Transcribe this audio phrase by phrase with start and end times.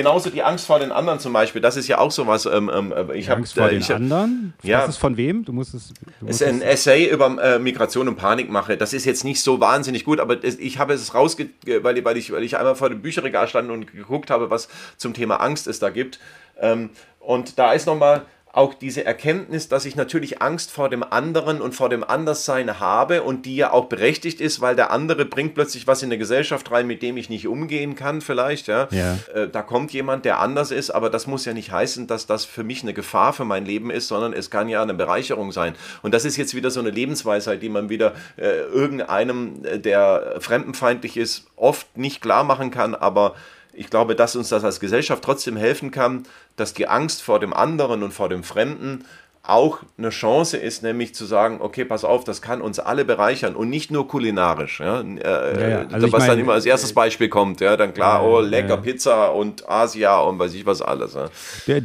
[0.00, 2.46] genauso die Angst vor den anderen zum Beispiel, das ist ja auch sowas.
[2.46, 4.54] Ähm, ähm, ich die Angst vor äh, den ich, anderen?
[4.62, 4.80] Ja.
[4.80, 5.44] Das ist von wem?
[5.44, 5.88] Du musst es.
[5.88, 8.78] Du musst es ist ein Essay über äh, Migration und Panikmache.
[8.78, 11.50] Das ist jetzt nicht so wahnsinnig gut, aber es, ich habe es rausge,
[11.82, 15.12] weil, weil, ich, weil ich einmal vor dem Bücherregal stand und geguckt habe, was zum
[15.12, 16.18] Thema Angst es da gibt.
[16.58, 16.88] Ähm,
[17.18, 18.22] und da ist nochmal
[18.52, 23.22] auch diese Erkenntnis, dass ich natürlich Angst vor dem anderen und vor dem Anderssein habe
[23.22, 26.70] und die ja auch berechtigt ist, weil der andere bringt plötzlich was in eine Gesellschaft
[26.72, 28.66] rein, mit dem ich nicht umgehen kann, vielleicht.
[28.66, 28.88] Ja.
[28.90, 29.18] ja.
[29.32, 32.44] Äh, da kommt jemand, der anders ist, aber das muss ja nicht heißen, dass das
[32.44, 35.74] für mich eine Gefahr für mein Leben ist, sondern es kann ja eine Bereicherung sein.
[36.02, 40.36] Und das ist jetzt wieder so eine Lebensweisheit, die man wieder äh, irgendeinem, äh, der
[40.40, 43.36] fremdenfeindlich ist, oft nicht klar machen kann, aber
[43.72, 46.24] ich glaube, dass uns das als Gesellschaft trotzdem helfen kann,
[46.56, 49.04] dass die Angst vor dem anderen und vor dem Fremden
[49.42, 53.56] auch eine Chance ist, nämlich zu sagen, okay, pass auf, das kann uns alle bereichern
[53.56, 54.80] und nicht nur kulinarisch.
[54.80, 55.00] Ja?
[55.00, 55.86] Äh, ja, ja.
[55.90, 59.34] Also was mein, dann immer als erstes Beispiel kommt, ja, dann klar, oh, lecker Pizza
[59.34, 61.16] und Asia und weiß ich was alles.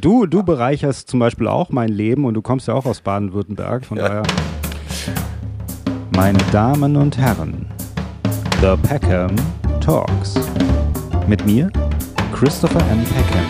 [0.01, 3.85] Du, du bereicherst zum Beispiel auch mein Leben und du kommst ja auch aus Baden-Württemberg,
[3.85, 4.23] von daher.
[6.15, 7.67] Meine Damen und Herren,
[8.61, 9.35] The Peckham
[9.81, 10.35] Talks.
[11.27, 11.71] Mit mir,
[12.35, 13.03] Christopher M.
[13.03, 13.45] Peckham.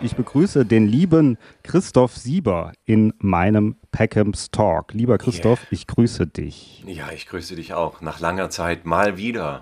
[0.00, 4.94] Ich begrüße den lieben Christoph Sieber in meinem Peckhams Talk.
[4.94, 5.68] Lieber Christoph, yeah.
[5.72, 6.82] ich grüße dich.
[6.86, 8.00] Ja, ich grüße dich auch.
[8.00, 9.60] Nach langer Zeit mal wieder.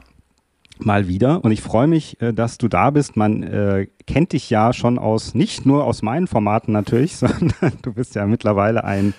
[0.78, 1.44] Mal wieder.
[1.44, 3.16] Und ich freue mich, äh, dass du da bist.
[3.16, 7.94] Man äh, kennt dich ja schon aus, nicht nur aus meinen Formaten natürlich, sondern du
[7.94, 9.12] bist ja mittlerweile ein,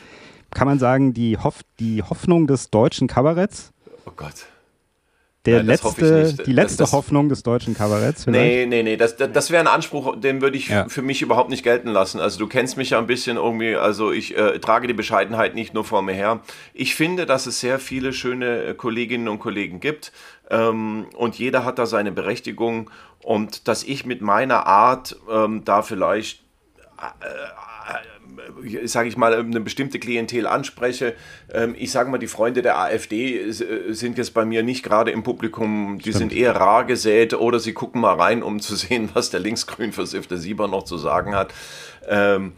[0.52, 3.73] kann man sagen, die, Hoff, die Hoffnung des deutschen Kabaretts.
[4.06, 4.45] Oh Gott
[5.45, 8.25] der Nein, letzte, die letzte das, das, Hoffnung des deutschen Kabaretts.
[8.25, 8.45] Vielleicht?
[8.45, 10.88] Nee, nee, nee, das, das, das wäre ein Anspruch, den würde ich ja.
[10.88, 12.20] für mich überhaupt nicht gelten lassen.
[12.20, 15.73] Also du kennst mich ja ein bisschen irgendwie, also ich äh, trage die Bescheidenheit nicht
[15.73, 16.42] nur vor mir her.
[16.73, 20.12] Ich finde, dass es sehr viele schöne äh, Kolleginnen und Kollegen gibt
[20.52, 22.92] ähm, und jeder hat da seine Berechtigung
[23.23, 26.44] und dass ich mit meiner Art ähm, da vielleicht
[27.00, 27.25] äh,
[28.85, 31.16] sage ich mal, eine bestimmte Klientel anspreche.
[31.53, 33.51] Ähm, ich sage mal, die Freunde der AfD äh,
[33.94, 36.31] sind jetzt bei mir nicht gerade im Publikum, die Stimmt.
[36.31, 39.91] sind eher rar gesät oder sie gucken mal rein, um zu sehen, was der linksgrün
[39.91, 41.53] versiffte Sieber noch zu sagen hat.
[42.07, 42.53] Ähm,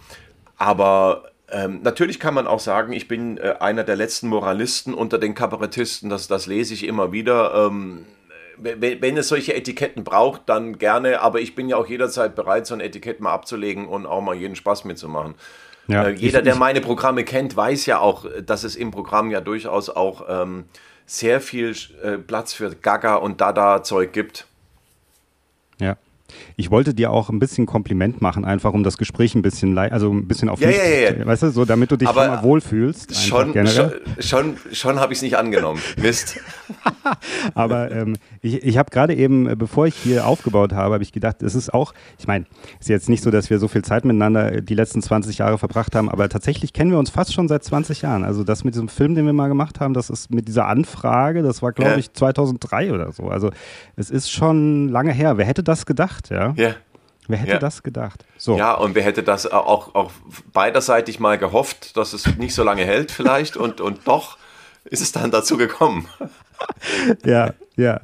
[0.58, 5.18] aber ähm, natürlich kann man auch sagen, ich bin äh, einer der letzten Moralisten unter
[5.18, 7.72] den Kabarettisten, das, das lese ich immer wieder
[8.58, 12.74] wenn es solche Etiketten braucht, dann gerne, aber ich bin ja auch jederzeit bereit, so
[12.74, 15.36] ein Etikett mal abzulegen und auch mal jeden Spaß mitzumachen.
[15.88, 19.32] Ja, äh, jeder, ich, der meine Programme kennt, weiß ja auch, dass es im Programm
[19.32, 20.66] ja durchaus auch ähm,
[21.06, 24.48] sehr viel äh, Platz für Gaga und Dada-Zeug gibt.
[26.56, 30.12] Ich wollte dir auch ein bisschen Kompliment machen, einfach um das Gespräch ein bisschen, also
[30.12, 32.36] ein bisschen auf ja, mich, ja, ja, weißt du, so damit du dich Aber schon
[32.36, 33.16] mal wohlfühlst.
[33.16, 35.82] Schon, schon, schon, schon habe ich es nicht angenommen.
[36.02, 36.40] Mist.
[37.56, 41.12] Aber ähm, ich, ich habe gerade eben, äh, bevor ich hier aufgebaut habe, habe ich
[41.12, 42.46] gedacht, es ist auch, ich meine,
[42.80, 45.58] es ist jetzt nicht so, dass wir so viel Zeit miteinander die letzten 20 Jahre
[45.58, 48.24] verbracht haben, aber tatsächlich kennen wir uns fast schon seit 20 Jahren.
[48.24, 51.44] Also das mit diesem Film, den wir mal gemacht haben, das ist mit dieser Anfrage,
[51.44, 53.28] das war glaube ich 2003 oder so.
[53.30, 53.52] Also
[53.96, 55.38] es ist schon lange her.
[55.38, 56.54] Wer hätte das gedacht, ja?
[56.56, 56.76] Ja.
[57.28, 57.60] Wer hätte ja.
[57.60, 58.26] das gedacht?
[58.38, 58.58] So.
[58.58, 60.12] Ja, und wer hätte das auch, auch
[60.52, 64.38] beiderseitig mal gehofft, dass es nicht so lange hält vielleicht und, und doch
[64.84, 66.08] ist es dann dazu gekommen.
[67.26, 68.00] ja, ja.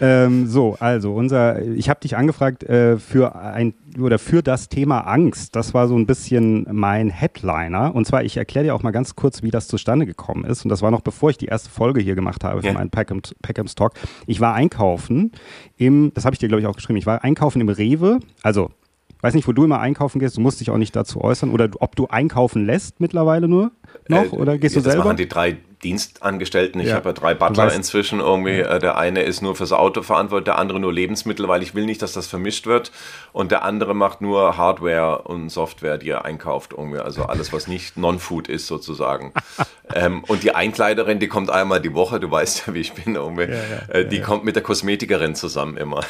[0.00, 5.00] Ähm, so, also unser, ich habe dich angefragt äh, für ein oder für das Thema
[5.00, 5.56] Angst.
[5.56, 7.94] Das war so ein bisschen mein Headliner.
[7.94, 10.64] Und zwar, ich erkläre dir auch mal ganz kurz, wie das zustande gekommen ist.
[10.64, 12.72] Und das war noch bevor ich die erste Folge hier gemacht habe für ja.
[12.74, 13.94] meinen Peckham, Peckham's Talk.
[14.26, 15.32] Ich war einkaufen
[15.76, 16.98] im, das habe ich dir glaube ich auch geschrieben.
[16.98, 18.70] Ich war einkaufen im Rewe, also
[19.20, 21.68] weiß nicht, wo du immer einkaufen gehst, du musst dich auch nicht dazu äußern oder
[21.80, 23.72] ob du einkaufen lässt mittlerweile nur
[24.08, 24.98] noch äh, oder gehst du selber?
[24.98, 26.80] Das machen die drei Dienstangestellten.
[26.80, 26.96] Ich ja.
[26.96, 28.58] habe ja drei Butler inzwischen irgendwie.
[28.58, 28.76] Ja.
[28.76, 31.86] Äh, der eine ist nur fürs Auto verantwortlich, der andere nur Lebensmittel, weil ich will
[31.86, 32.90] nicht, dass das vermischt wird.
[33.32, 36.98] Und der andere macht nur Hardware und Software, die er einkauft irgendwie.
[36.98, 39.32] Also alles, was nicht Non-Food ist sozusagen.
[39.94, 43.14] ähm, und die Einkleiderin, die kommt einmal die Woche, du weißt ja, wie ich bin.
[43.14, 46.00] Ja, äh, die kommt mit der Kosmetikerin zusammen immer.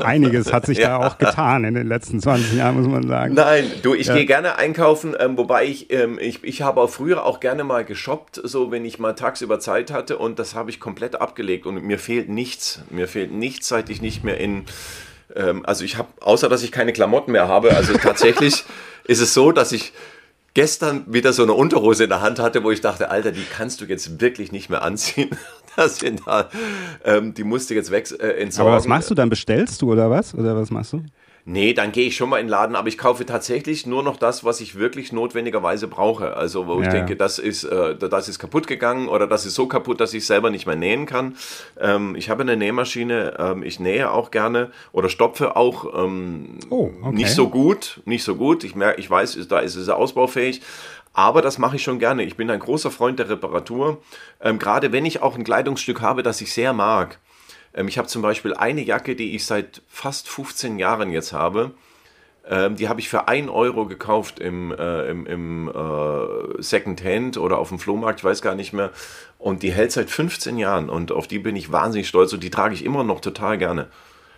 [0.00, 3.34] einiges hat sich da auch getan in den letzten 20 Jahren, muss man sagen.
[3.34, 7.24] Nein, du, ich gehe gerne einkaufen, ähm, wobei ich, ähm, ich, ich habe auch früher
[7.24, 10.80] auch gerne mal geshoppt, so wenn ich mal tagsüber Zeit hatte und das habe ich
[10.80, 12.82] komplett abgelegt und mir fehlt nichts.
[12.90, 14.64] Mir fehlt nichts, seit ich nicht mehr in,
[15.34, 18.64] ähm, also ich habe, außer dass ich keine Klamotten mehr habe, also tatsächlich
[19.04, 19.92] ist es so, dass ich
[20.54, 23.80] gestern wieder so eine Unterhose in der Hand hatte, wo ich dachte, Alter, die kannst
[23.80, 25.30] du jetzt wirklich nicht mehr anziehen.
[25.76, 26.50] Das sind da,
[27.04, 28.68] ähm, die musste jetzt weg äh, entsorgen.
[28.68, 29.28] Aber was machst du dann?
[29.28, 30.32] Bestellst du oder was?
[30.32, 31.02] Oder was machst du?
[31.46, 34.16] Nee, dann gehe ich schon mal in den Laden, aber ich kaufe tatsächlich nur noch
[34.16, 36.38] das, was ich wirklich notwendigerweise brauche.
[36.38, 39.54] Also wo ja, ich denke, das ist, äh, das ist kaputt gegangen oder das ist
[39.54, 41.36] so kaputt, dass ich es selber nicht mehr nähen kann.
[41.78, 46.90] Ähm, ich habe eine Nähmaschine, ähm, ich nähe auch gerne oder stopfe auch ähm, oh,
[47.02, 47.14] okay.
[47.14, 48.64] nicht so gut, nicht so gut.
[48.64, 50.62] Ich merke, ich weiß, da ist es ausbaufähig.
[51.12, 52.24] Aber das mache ich schon gerne.
[52.24, 54.02] Ich bin ein großer Freund der Reparatur.
[54.40, 57.18] Ähm, gerade wenn ich auch ein Kleidungsstück habe, das ich sehr mag
[57.74, 61.72] ähm, ich habe zum Beispiel eine Jacke, die ich seit fast 15 Jahren jetzt habe.
[62.46, 67.58] Ähm, die habe ich für 1 Euro gekauft im, äh, im, im äh, Second oder
[67.58, 68.90] auf dem Flohmarkt, ich weiß gar nicht mehr.
[69.38, 72.50] Und die hält seit 15 Jahren und auf die bin ich wahnsinnig stolz und die
[72.50, 73.88] trage ich immer noch total gerne.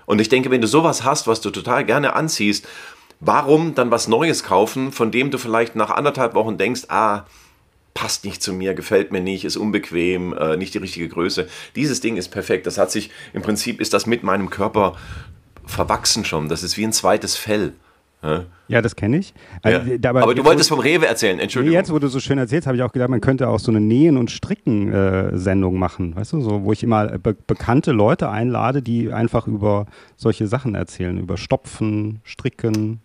[0.04, 2.68] Und ich denke, wenn du sowas hast, was du total gerne anziehst,
[3.18, 7.24] warum dann was Neues kaufen, von dem du vielleicht nach anderthalb Wochen denkst, ah,
[7.96, 11.48] passt nicht zu mir, gefällt mir nicht, ist unbequem, äh, nicht die richtige Größe.
[11.74, 12.66] Dieses Ding ist perfekt.
[12.66, 14.96] Das hat sich, im Prinzip ist das mit meinem Körper
[15.64, 16.50] verwachsen schon.
[16.50, 17.72] Das ist wie ein zweites Fell.
[18.68, 19.32] Ja, das kenne ich.
[19.64, 19.78] Ja.
[19.78, 21.76] Also, aber, aber du wolltest vom Rewe erzählen, Entschuldigung.
[21.78, 23.80] Jetzt, wo du so schön erzählst, habe ich auch gedacht, man könnte auch so eine
[23.80, 28.82] Nähen- und Stricken-Sendung äh, machen, weißt du, so, wo ich immer be bekannte Leute einlade,
[28.82, 33.00] die einfach über solche Sachen erzählen, über Stopfen, Stricken,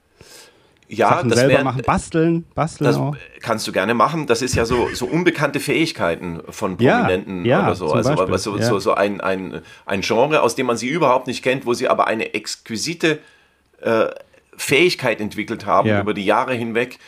[0.91, 3.15] ja, Sachen das selber wär, machen, basteln, basteln das auch.
[3.41, 4.27] kannst du gerne machen.
[4.27, 7.93] Das ist ja so, so unbekannte Fähigkeiten von Prominenten ja, ja, oder so.
[7.93, 8.63] Also Beispiel, so, ja.
[8.63, 11.87] so, so ein, ein, ein Genre, aus dem man sie überhaupt nicht kennt, wo sie
[11.87, 13.19] aber eine exquisite
[13.79, 14.07] äh,
[14.57, 16.99] Fähigkeit entwickelt haben über die Jahre hinweg,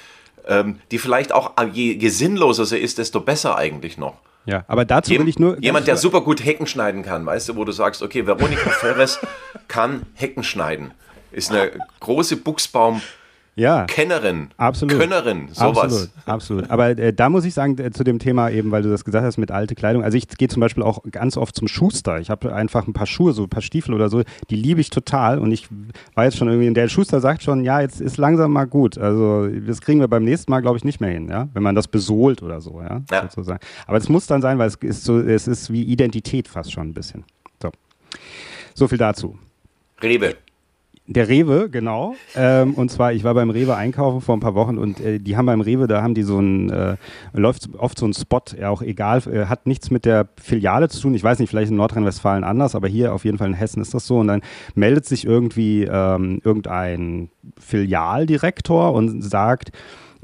[0.47, 4.15] ähm, die vielleicht auch je, je sinnloser sie ist, desto besser eigentlich noch.
[4.45, 5.57] Ja, aber dazu Jem, will ich nur.
[5.61, 9.19] Jemand, der super gut Hecken schneiden kann, weißt du, wo du sagst, okay, Veronika Ferres
[9.67, 10.91] kann Hecken schneiden.
[11.31, 13.01] Ist eine große Buchsbaum-
[13.55, 13.85] ja.
[13.85, 14.97] Kennerin, absolut.
[14.97, 15.77] Könnerin, sowas.
[15.77, 16.69] Absolut, absolut.
[16.71, 19.25] Aber äh, da muss ich sagen, äh, zu dem Thema eben, weil du das gesagt
[19.25, 22.19] hast mit alte Kleidung, also ich gehe zum Beispiel auch ganz oft zum Schuster.
[22.19, 24.89] Ich habe einfach ein paar Schuhe, so ein paar Stiefel oder so, die liebe ich
[24.89, 25.67] total und ich
[26.15, 28.97] weiß schon irgendwie, der Schuster sagt schon, ja, jetzt ist langsam mal gut.
[28.97, 31.75] Also das kriegen wir beim nächsten Mal, glaube ich, nicht mehr hin, ja, wenn man
[31.75, 33.21] das besohlt oder so, ja, ja.
[33.23, 33.59] sozusagen.
[33.85, 36.87] Aber es muss dann sein, weil es ist so, es ist wie Identität fast schon
[36.87, 37.23] ein bisschen.
[37.61, 37.69] So,
[38.73, 39.37] so viel dazu.
[40.01, 40.35] Rewe.
[41.05, 42.15] Der Rewe, genau.
[42.33, 45.35] Ähm, und zwar, ich war beim Rewe einkaufen vor ein paar Wochen und äh, die
[45.35, 46.95] haben beim Rewe, da haben die so ein, äh,
[47.33, 51.01] läuft oft so ein Spot, ja auch egal, äh, hat nichts mit der Filiale zu
[51.01, 51.13] tun.
[51.13, 53.93] Ich weiß nicht, vielleicht in Nordrhein-Westfalen anders, aber hier auf jeden Fall in Hessen ist
[53.93, 54.19] das so.
[54.19, 54.41] Und dann
[54.75, 57.29] meldet sich irgendwie ähm, irgendein
[57.59, 59.73] Filialdirektor und sagt,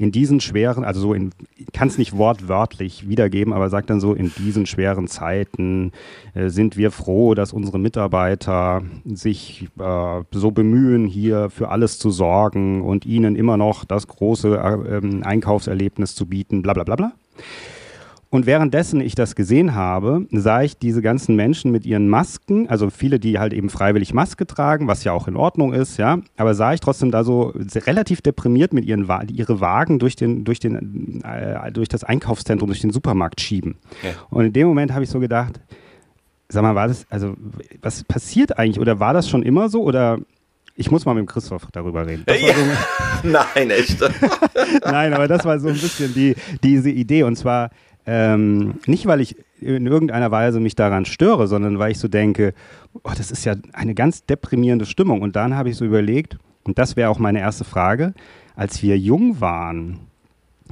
[0.00, 1.30] in diesen schweren, also so in,
[1.74, 5.92] kann es nicht wortwörtlich wiedergeben, aber sagt dann so, in diesen schweren Zeiten
[6.32, 12.10] äh, sind wir froh, dass unsere Mitarbeiter sich äh, so bemühen, hier für alles zu
[12.10, 16.96] sorgen und ihnen immer noch das große äh, ähm, Einkaufserlebnis zu bieten, bla bla bla
[16.96, 17.12] bla.
[18.32, 22.88] Und währenddessen ich das gesehen habe, sah ich diese ganzen Menschen mit ihren Masken, also
[22.88, 26.54] viele, die halt eben freiwillig Maske tragen, was ja auch in Ordnung ist, ja, aber
[26.54, 31.22] sah ich trotzdem da so relativ deprimiert mit ihren ihre Wagen durch den durch den
[31.24, 33.78] äh, durch das Einkaufszentrum, durch den Supermarkt schieben.
[34.04, 34.10] Ja.
[34.30, 35.60] Und in dem Moment habe ich so gedacht,
[36.48, 37.34] sag mal, war das also
[37.82, 40.20] was passiert eigentlich oder war das schon immer so oder
[40.76, 42.24] ich muss mal mit dem Christoph darüber reden.
[42.28, 42.54] Ja.
[42.54, 43.98] So Nein, echt.
[44.84, 47.24] Nein, aber das war so ein bisschen die, diese Idee.
[47.24, 47.70] Und zwar,
[48.06, 52.54] ähm, nicht, weil ich in irgendeiner Weise mich daran störe, sondern weil ich so denke,
[53.02, 55.22] oh, das ist ja eine ganz deprimierende Stimmung.
[55.22, 58.14] Und dann habe ich so überlegt, und das wäre auch meine erste Frage,
[58.56, 60.00] als wir jung waren,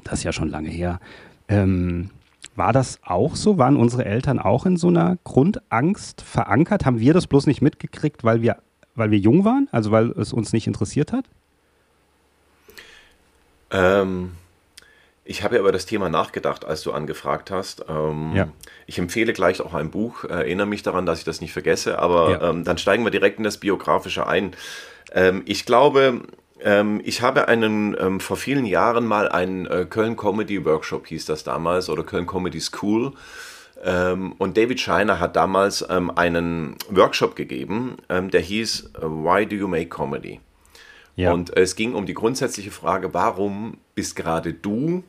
[0.05, 1.01] das ist ja schon lange her,
[1.49, 2.11] ähm,
[2.55, 3.57] war das auch so?
[3.57, 6.85] Waren unsere Eltern auch in so einer Grundangst verankert?
[6.85, 8.57] Haben wir das bloß nicht mitgekriegt, weil wir,
[8.97, 9.69] weil wir jung waren?
[9.71, 11.25] Also weil es uns nicht interessiert hat?
[13.71, 14.33] Ähm,
[15.29, 17.85] ich habe ja über das Thema nachgedacht, als du angefragt hast.
[17.87, 18.49] Ähm, ja.
[18.87, 22.31] Ich empfehle gleich auch ein Buch, erinnere mich daran, dass ich das nicht vergesse, aber
[22.31, 22.49] ja.
[22.49, 24.53] ähm, dann steigen wir direkt in das Biografische ein.
[25.13, 26.23] Ähm, ich glaube,
[26.61, 31.27] ähm, ich habe einen ähm, vor vielen Jahren mal einen äh, Köln Comedy Workshop, hieß
[31.27, 33.13] das damals, oder Köln Comedy School.
[33.85, 39.91] Ähm, und David Scheiner hat damals einen Workshop gegeben, der hieß Why Do You Make
[39.91, 40.41] Comedy?
[41.17, 41.33] Ja.
[41.33, 45.05] Und es ging um die grundsätzliche Frage, warum bist gerade du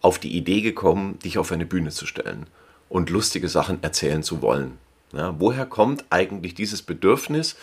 [0.00, 2.46] auf die Idee gekommen, dich auf eine Bühne zu stellen
[2.88, 4.78] und lustige Sachen erzählen zu wollen?
[5.12, 7.56] Ja, woher kommt eigentlich dieses Bedürfnis,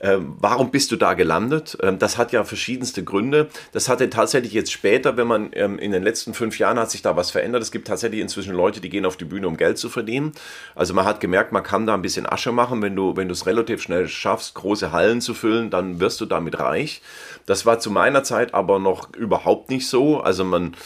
[0.00, 1.78] ähm, warum bist du da gelandet?
[1.82, 3.48] Ähm, das hat ja verschiedenste Gründe.
[3.72, 7.02] Das hatte tatsächlich jetzt später, wenn man ähm, in den letzten fünf Jahren hat sich
[7.02, 7.62] da was verändert.
[7.62, 10.32] Es gibt tatsächlich inzwischen Leute, die gehen auf die Bühne, um Geld zu verdienen.
[10.74, 12.82] Also man hat gemerkt, man kann da ein bisschen Asche machen.
[12.82, 16.26] Wenn du, wenn du es relativ schnell schaffst, große Hallen zu füllen, dann wirst du
[16.26, 17.00] damit reich.
[17.46, 20.20] Das war zu meiner Zeit aber noch überhaupt nicht so.
[20.20, 20.76] Also man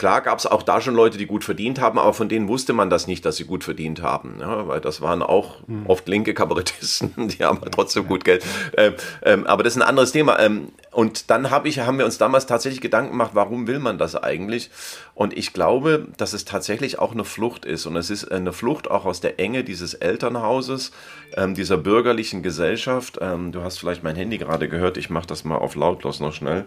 [0.00, 2.72] Klar gab es auch da schon Leute, die gut verdient haben, aber von denen wusste
[2.72, 4.38] man das nicht, dass sie gut verdient haben.
[4.40, 5.84] Ja, weil das waren auch hm.
[5.88, 8.42] oft linke Kabarettisten, die haben halt trotzdem gut Geld.
[8.78, 10.40] Ähm, ähm, aber das ist ein anderes Thema.
[10.40, 13.98] Ähm, und dann hab ich, haben wir uns damals tatsächlich Gedanken gemacht, warum will man
[13.98, 14.70] das eigentlich?
[15.12, 17.84] Und ich glaube, dass es tatsächlich auch eine Flucht ist.
[17.84, 20.92] Und es ist eine Flucht auch aus der Enge dieses Elternhauses,
[21.36, 23.18] ähm, dieser bürgerlichen Gesellschaft.
[23.20, 26.32] Ähm, du hast vielleicht mein Handy gerade gehört, ich mache das mal auf lautlos noch
[26.32, 26.64] schnell.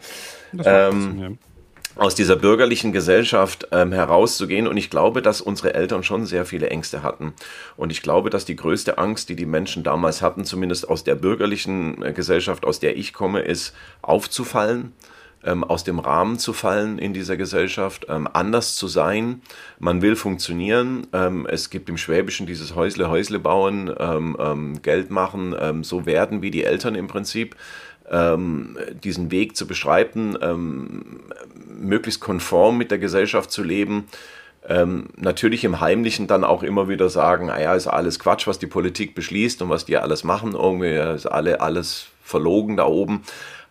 [0.51, 1.29] Das ähm, ja
[1.95, 4.67] aus dieser bürgerlichen Gesellschaft ähm, herauszugehen.
[4.67, 7.33] Und ich glaube, dass unsere Eltern schon sehr viele Ängste hatten.
[7.77, 11.15] Und ich glaube, dass die größte Angst, die die Menschen damals hatten, zumindest aus der
[11.15, 14.93] bürgerlichen äh, Gesellschaft, aus der ich komme, ist aufzufallen.
[15.45, 19.41] Ähm, aus dem Rahmen zu fallen in dieser Gesellschaft, ähm, anders zu sein.
[19.77, 21.07] Man will funktionieren.
[21.11, 23.93] Ähm, es gibt im Schwäbischen dieses Häusle, Häusle bauen,
[24.81, 27.55] Geld machen, so werden wie die Eltern im Prinzip
[29.03, 30.37] diesen Weg zu beschreiten,
[31.73, 34.07] möglichst konform mit der Gesellschaft zu leben.
[34.67, 38.67] Ähm, natürlich im Heimlichen dann auch immer wieder sagen, naja, ist alles Quatsch, was die
[38.67, 43.23] Politik beschließt und was die alles machen, irgendwie ist alle, alles verlogen da oben.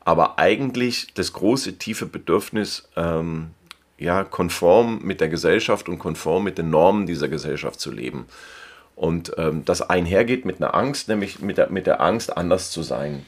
[0.04, 3.50] Aber eigentlich das große, tiefe Bedürfnis, ähm,
[3.98, 8.26] ja, konform mit der Gesellschaft und konform mit den Normen dieser Gesellschaft zu leben.
[8.96, 12.82] Und ähm, das einhergeht mit einer Angst, nämlich mit der, mit der Angst, anders zu
[12.82, 13.24] sein.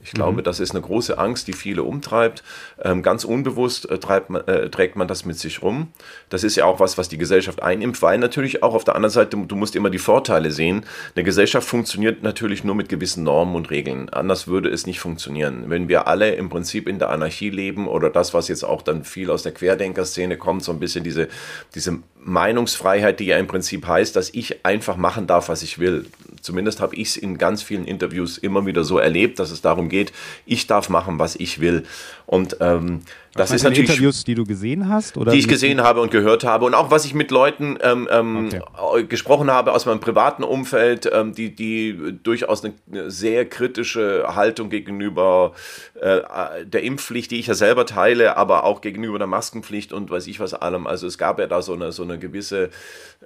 [0.00, 0.44] Ich glaube, mhm.
[0.44, 2.44] das ist eine große Angst, die viele umtreibt.
[2.82, 3.98] Ähm, ganz unbewusst äh,
[4.28, 5.88] man, äh, trägt man das mit sich rum.
[6.28, 9.12] Das ist ja auch was, was die Gesellschaft einnimmt, weil natürlich auch auf der anderen
[9.12, 10.84] Seite, du musst immer die Vorteile sehen.
[11.14, 14.08] Eine Gesellschaft funktioniert natürlich nur mit gewissen Normen und Regeln.
[14.10, 15.64] Anders würde es nicht funktionieren.
[15.68, 19.02] Wenn wir alle im Prinzip in der Anarchie leben oder das, was jetzt auch dann
[19.02, 21.28] viel aus der Querdenker-Szene kommt, so ein bisschen diese,
[21.74, 26.06] diese Meinungsfreiheit, die ja im Prinzip heißt, dass ich einfach machen darf, was ich will.
[26.42, 29.88] Zumindest habe ich es in ganz vielen Interviews immer wieder so erlebt, dass es darum
[29.88, 30.12] geht,
[30.44, 31.84] ich darf machen, was ich will.
[32.26, 33.02] Und ähm,
[33.36, 36.44] das ist natürlich Interviews, die du gesehen hast, oder die ich gesehen habe und gehört
[36.44, 39.06] habe und auch was ich mit Leuten ähm, ähm, okay.
[39.06, 42.74] gesprochen habe aus meinem privaten Umfeld, ähm, die die durchaus eine,
[43.10, 45.52] sehr kritische Haltung gegenüber
[46.00, 46.20] äh,
[46.64, 50.40] der Impfpflicht, die ich ja selber teile, aber auch gegenüber der Maskenpflicht und weiß ich
[50.40, 50.86] was allem.
[50.86, 52.70] Also es gab ja da so eine so eine gewisse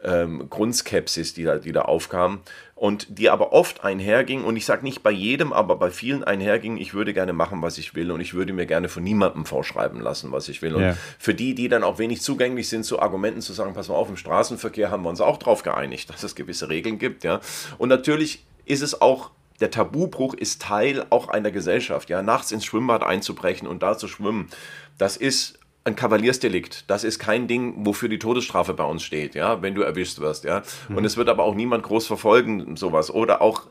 [0.02, 2.40] ähm, Grundskepsis, die da die da aufkam
[2.75, 6.78] und die aber oft einherging und ich sage nicht bei jedem, aber bei vielen einherging.
[6.78, 10.00] Ich würde gerne machen, was ich will und ich würde mir gerne von niemandem vorschreiben
[10.00, 10.75] lassen, was ich will.
[10.75, 10.97] Und ja.
[11.18, 14.09] für die, die dann auch wenig zugänglich sind zu Argumenten, zu sagen, pass mal auf,
[14.09, 17.23] im Straßenverkehr haben wir uns auch darauf geeinigt, dass es gewisse Regeln gibt.
[17.23, 17.40] Ja.
[17.76, 19.30] Und natürlich ist es auch
[19.61, 22.09] der Tabubruch ist Teil auch einer Gesellschaft.
[22.09, 24.49] Ja, nachts ins Schwimmbad einzubrechen und da zu schwimmen,
[24.97, 26.84] das ist ein Kavaliersdelikt.
[26.88, 30.44] Das ist kein Ding, wofür die Todesstrafe bei uns steht, ja, wenn du erwischt wirst,
[30.44, 30.62] ja.
[30.88, 30.99] Mhm.
[30.99, 33.10] Und es wird aber auch niemand groß verfolgen, sowas.
[33.10, 33.62] Oder auch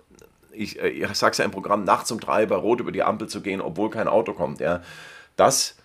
[0.52, 3.28] ich, äh, ich sag's ja im Programm, nachts um drei bei Rot über die Ampel
[3.28, 4.60] zu gehen, obwohl kein Auto kommt.
[4.60, 4.82] Ja.
[5.36, 5.76] Das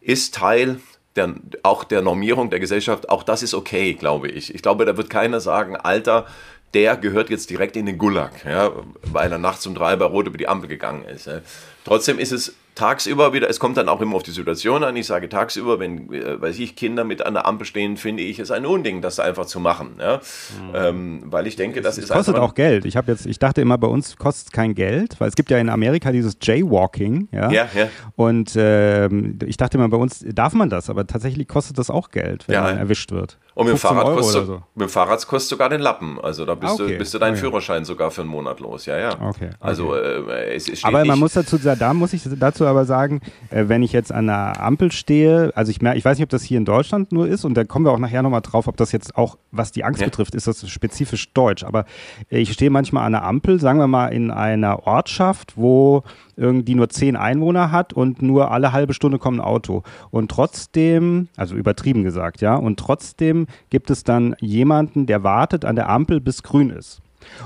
[0.00, 0.80] ist Teil
[1.14, 3.08] der, auch der Normierung der Gesellschaft.
[3.08, 4.54] Auch das ist okay, glaube ich.
[4.54, 6.26] Ich glaube, da wird keiner sagen, Alter,
[6.74, 10.26] der gehört jetzt direkt in den Gulag, ja, weil er nachts um drei bei Rot
[10.26, 11.26] über die Ampel gegangen ist.
[11.26, 11.40] Ja.
[11.84, 15.06] Trotzdem ist es tagsüber wieder, es kommt dann auch immer auf die Situation an, ich
[15.06, 18.50] sage tagsüber, wenn, äh, weiß ich, Kinder mit an der Ampel stehen, finde ich es
[18.50, 19.96] ein Unding, das einfach zu machen.
[19.98, 20.18] Ja?
[20.18, 20.74] Mhm.
[20.74, 22.84] Ähm, weil ich denke, das es ist kostet auch Geld.
[22.84, 25.50] Ich habe jetzt, ich dachte immer, bei uns kostet es kein Geld, weil es gibt
[25.50, 27.50] ja in Amerika dieses Jaywalking, ja.
[27.50, 27.88] ja, ja.
[28.14, 32.10] Und ähm, ich dachte immer, bei uns darf man das, aber tatsächlich kostet das auch
[32.10, 32.62] Geld, wenn ja.
[32.62, 33.38] man erwischt wird.
[33.54, 34.62] Und mit dem, Fahrrad kostet, so.
[34.74, 36.20] mit dem Fahrrad kostet sogar den Lappen.
[36.20, 36.92] Also da bist, okay.
[36.92, 37.40] du, bist du deinen okay.
[37.40, 38.84] Führerschein sogar für einen Monat los.
[38.84, 39.18] Ja, ja.
[39.18, 39.48] Okay.
[39.60, 43.20] Also äh, es, es Aber man muss dazu, da muss ich dazu aber sagen,
[43.50, 46.42] äh, wenn ich jetzt an einer Ampel stehe, also ich, ich weiß nicht, ob das
[46.42, 48.92] hier in Deutschland nur ist und da kommen wir auch nachher nochmal drauf, ob das
[48.92, 50.06] jetzt auch, was die Angst ja.
[50.06, 51.64] betrifft, ist das spezifisch deutsch.
[51.64, 51.84] Aber
[52.28, 56.02] ich stehe manchmal an einer Ampel, sagen wir mal in einer Ortschaft, wo
[56.36, 59.82] irgendwie nur zehn Einwohner hat und nur alle halbe Stunde kommt ein Auto.
[60.10, 65.76] Und trotzdem, also übertrieben gesagt, ja, und trotzdem gibt es dann jemanden, der wartet an
[65.76, 67.00] der Ampel, bis grün ist.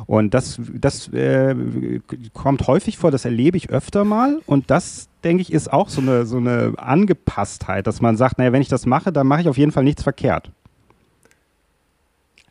[0.06, 2.00] Und das, das äh,
[2.32, 4.40] kommt häufig vor, das erlebe ich öfter mal.
[4.46, 8.52] Und das, denke ich, ist auch so eine, so eine Angepasstheit, dass man sagt, naja,
[8.52, 10.50] wenn ich das mache, dann mache ich auf jeden Fall nichts verkehrt.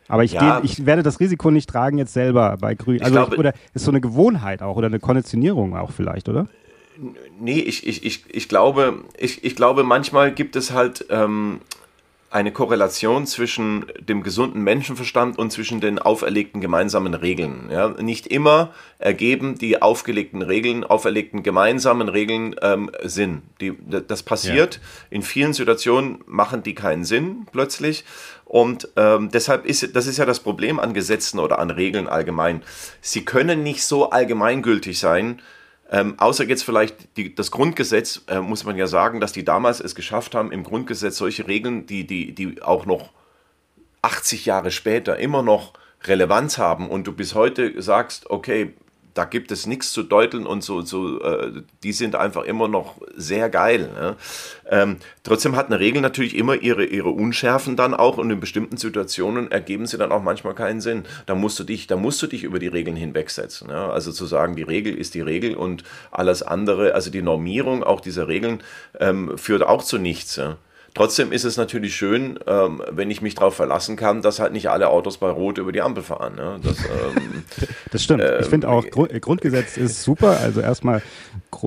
[0.07, 0.59] Aber ich, ja.
[0.59, 3.01] geh, ich werde das Risiko nicht tragen jetzt selber bei Grün.
[3.01, 6.47] Also glaube, oder ist so eine Gewohnheit auch oder eine Konditionierung auch vielleicht, oder?
[7.39, 11.61] Nee, ich, ich, ich, ich, glaube, ich, ich glaube, manchmal gibt es halt ähm,
[12.31, 17.69] eine Korrelation zwischen dem gesunden Menschenverstand und zwischen den auferlegten gemeinsamen Regeln.
[17.71, 23.41] Ja, nicht immer ergeben die aufgelegten Regeln, auferlegten gemeinsamen Regeln ähm, Sinn.
[23.61, 23.73] Die,
[24.07, 24.75] das passiert.
[24.75, 24.81] Ja.
[25.09, 28.05] In vielen Situationen machen die keinen Sinn plötzlich.
[28.45, 32.63] Und ähm, deshalb ist das ist ja das Problem an Gesetzen oder an Regeln allgemein.
[33.01, 35.41] Sie können nicht so allgemeingültig sein,
[35.91, 39.79] Ähm, außer jetzt vielleicht die, das Grundgesetz, äh, muss man ja sagen, dass die damals
[39.79, 43.09] es geschafft haben, im Grundgesetz solche Regeln, die, die, die auch noch
[44.03, 48.73] 80 Jahre später immer noch Relevanz haben und du bis heute sagst, okay,
[49.13, 52.95] da gibt es nichts zu deuteln und so, so äh, die sind einfach immer noch
[53.15, 53.89] sehr geil.
[53.93, 54.15] Ne?
[54.69, 58.77] Ähm, trotzdem hat eine Regel natürlich immer ihre, ihre Unschärfen dann auch und in bestimmten
[58.77, 61.05] Situationen ergeben sie dann auch manchmal keinen Sinn.
[61.25, 63.69] Da musst du dich, da musst du dich über die Regeln hinwegsetzen.
[63.69, 63.89] Ja?
[63.89, 68.01] Also zu sagen, die Regel ist die Regel und alles andere, also die Normierung auch
[68.01, 68.61] dieser Regeln
[68.99, 70.35] ähm, führt auch zu nichts.
[70.35, 70.57] Ja?
[70.93, 74.69] Trotzdem ist es natürlich schön, ähm, wenn ich mich darauf verlassen kann, dass halt nicht
[74.69, 76.35] alle Autos bei Rot über die Ampel fahren.
[76.35, 76.59] Ne?
[76.63, 77.43] Das, ähm,
[77.91, 78.23] das, stimmt.
[78.39, 80.39] ich finde auch, ähm, Grund, Grundgesetz ist super.
[80.41, 81.01] Also erstmal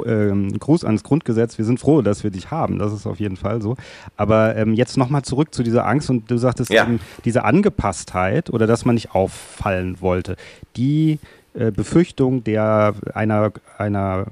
[0.07, 1.59] ähm, Gruß ans Grundgesetz.
[1.59, 2.79] Wir sind froh, dass wir dich haben.
[2.79, 3.77] Das ist auf jeden Fall so.
[4.17, 6.85] Aber ähm, jetzt nochmal zurück zu dieser Angst und du sagtest ja.
[6.85, 10.37] eben, diese Angepasstheit oder dass man nicht auffallen wollte.
[10.77, 11.19] Die
[11.55, 14.27] äh, Befürchtung der einer, einer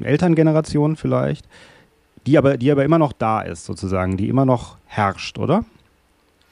[0.00, 1.46] Elterngeneration vielleicht,
[2.26, 5.64] die aber, die aber immer noch da ist, sozusagen, die immer noch herrscht, oder?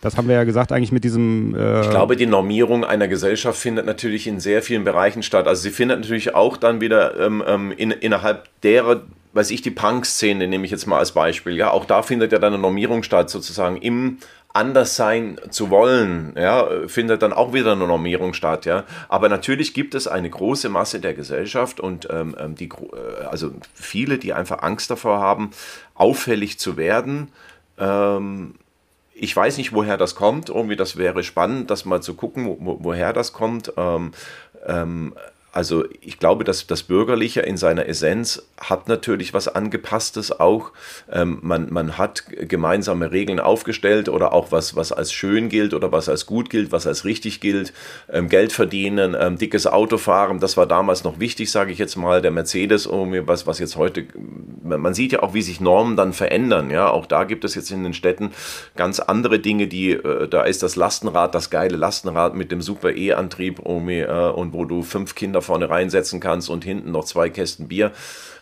[0.00, 1.54] Das haben wir ja gesagt, eigentlich mit diesem.
[1.54, 5.48] Äh ich glaube, die Normierung einer Gesellschaft findet natürlich in sehr vielen Bereichen statt.
[5.48, 9.00] Also sie findet natürlich auch dann wieder ähm, ähm in, innerhalb derer,
[9.32, 11.56] weiß ich, die Punk-Szene nehme ich jetzt mal als Beispiel.
[11.56, 14.18] Ja, auch da findet ja dann eine Normierung statt, sozusagen im
[14.54, 18.84] anders sein zu wollen, ja, findet dann auch wieder eine Normierung statt, ja.
[19.08, 23.50] Aber natürlich gibt es eine große Masse der Gesellschaft und ähm, ähm die, äh, also
[23.74, 25.50] viele, die einfach Angst davor haben,
[25.94, 27.32] auffällig zu werden.
[27.78, 28.54] Ähm,
[29.12, 30.48] ich weiß nicht, woher das kommt.
[30.50, 33.72] Irgendwie, das wäre spannend, das mal zu gucken, wo, woher das kommt.
[33.76, 34.12] Ähm,
[34.66, 35.14] ähm,
[35.54, 40.72] also ich glaube, dass das Bürgerliche in seiner Essenz hat natürlich was Angepasstes auch.
[41.08, 45.92] Ähm, man, man hat gemeinsame Regeln aufgestellt oder auch was, was als schön gilt oder
[45.92, 47.72] was als gut gilt, was als richtig gilt.
[48.12, 51.94] Ähm, Geld verdienen, ähm, dickes Auto fahren, das war damals noch wichtig, sage ich jetzt
[51.94, 52.20] mal.
[52.20, 54.06] Der Mercedes, was, was jetzt heute,
[54.64, 56.70] man sieht ja auch, wie sich Normen dann verändern.
[56.70, 58.32] Ja, auch da gibt es jetzt in den Städten
[58.74, 62.90] ganz andere Dinge, die, äh, da ist das Lastenrad, das geile Lastenrad mit dem Super
[62.90, 67.68] E-Antrieb äh, und wo du fünf Kinder vorne reinsetzen kannst und hinten noch zwei Kästen
[67.68, 67.92] Bier.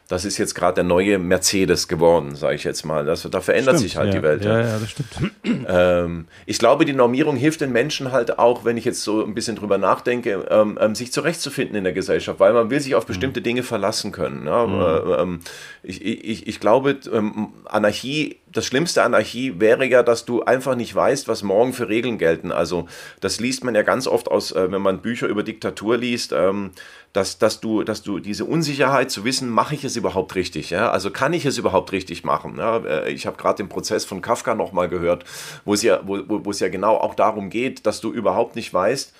[0.08, 3.04] Das ist jetzt gerade der neue Mercedes geworden, sage ich jetzt mal.
[3.04, 4.20] Das, da verändert stimmt, sich halt ja.
[4.20, 4.44] die Welt.
[4.44, 5.32] Ja, ja, das stimmt.
[5.68, 9.32] Ähm, ich glaube, die Normierung hilft den Menschen halt auch, wenn ich jetzt so ein
[9.32, 13.06] bisschen drüber nachdenke, ähm, ähm, sich zurechtzufinden in der Gesellschaft, weil man will sich auf
[13.06, 13.44] bestimmte mhm.
[13.44, 14.46] Dinge verlassen können.
[14.46, 14.66] Ja?
[14.66, 14.80] Mhm.
[14.80, 15.40] Äh, ähm,
[15.84, 20.94] ich, ich, ich glaube, ähm, Anarchie das schlimmste Anarchie wäre ja, dass du einfach nicht
[20.94, 22.52] weißt, was morgen für Regeln gelten.
[22.52, 22.86] Also
[23.20, 26.70] das liest man ja ganz oft aus, äh, wenn man Bücher über Diktatur liest, ähm,
[27.12, 30.70] dass, dass, du, dass du diese Unsicherheit zu wissen, mache ich es überhaupt richtig?
[30.70, 30.90] Ja?
[30.90, 32.56] Also kann ich es überhaupt richtig machen?
[32.58, 32.78] Ja?
[32.78, 35.24] Äh, ich habe gerade den Prozess von Kafka nochmal gehört,
[35.64, 38.72] wo es, ja, wo, wo es ja genau auch darum geht, dass du überhaupt nicht
[38.72, 39.12] weißt,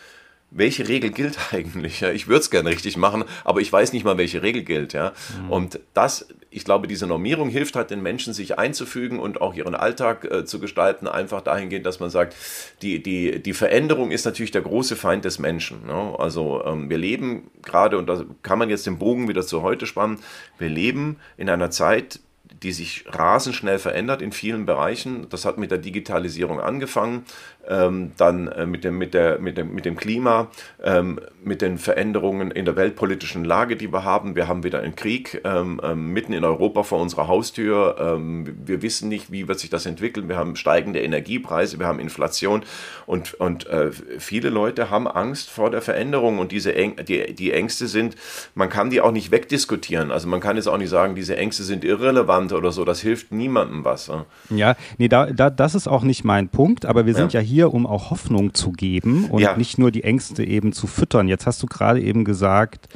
[0.54, 2.00] welche Regel gilt eigentlich?
[2.00, 4.92] Ja, ich würde es gerne richtig machen, aber ich weiß nicht mal, welche Regel gilt.
[4.92, 5.12] Ja?
[5.42, 5.50] Mhm.
[5.50, 9.74] Und das, ich glaube, diese Normierung hilft halt den Menschen, sich einzufügen und auch ihren
[9.74, 12.36] Alltag äh, zu gestalten, einfach dahingehend, dass man sagt,
[12.82, 15.86] die, die, die Veränderung ist natürlich der große Feind des Menschen.
[15.86, 16.14] Ne?
[16.18, 19.86] Also ähm, wir leben gerade, und da kann man jetzt den Bogen wieder zu heute
[19.86, 20.18] spannen,
[20.58, 22.20] wir leben in einer Zeit,
[22.62, 25.28] die sich rasend schnell verändert in vielen Bereichen.
[25.30, 27.24] Das hat mit der Digitalisierung angefangen,
[27.68, 30.48] ähm, dann äh, mit, dem, mit, der, mit, dem, mit dem Klima,
[30.82, 34.34] ähm, mit den Veränderungen in der weltpolitischen Lage, die wir haben.
[34.36, 37.96] Wir haben wieder einen Krieg ähm, ähm mitten in Europa vor unserer Haustür.
[37.98, 40.28] Ähm, wir wissen nicht, wie wird sich das entwickeln.
[40.28, 42.62] Wir haben steigende Energiepreise, wir haben Inflation
[43.06, 47.52] und, und äh, viele Leute haben Angst vor der Veränderung und diese Äng die, die
[47.52, 48.16] Ängste sind,
[48.54, 50.10] man kann die auch nicht wegdiskutieren.
[50.10, 52.84] Also man kann jetzt auch nicht sagen, diese Ängste sind irrelevant oder so.
[52.84, 54.10] Das hilft niemandem was.
[54.50, 57.46] Ja, nee, da, da, das ist auch nicht mein Punkt, aber wir sind ja, ja
[57.46, 59.56] hier, um auch Hoffnung zu geben und ja.
[59.56, 61.28] nicht nur die Ängste eben zu füttern.
[61.28, 62.88] Jetzt hast du gerade eben gesagt,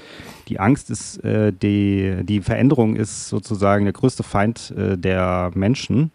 [0.48, 6.12] die Angst ist, äh, die, die Veränderung ist sozusagen der größte Feind äh, der Menschen.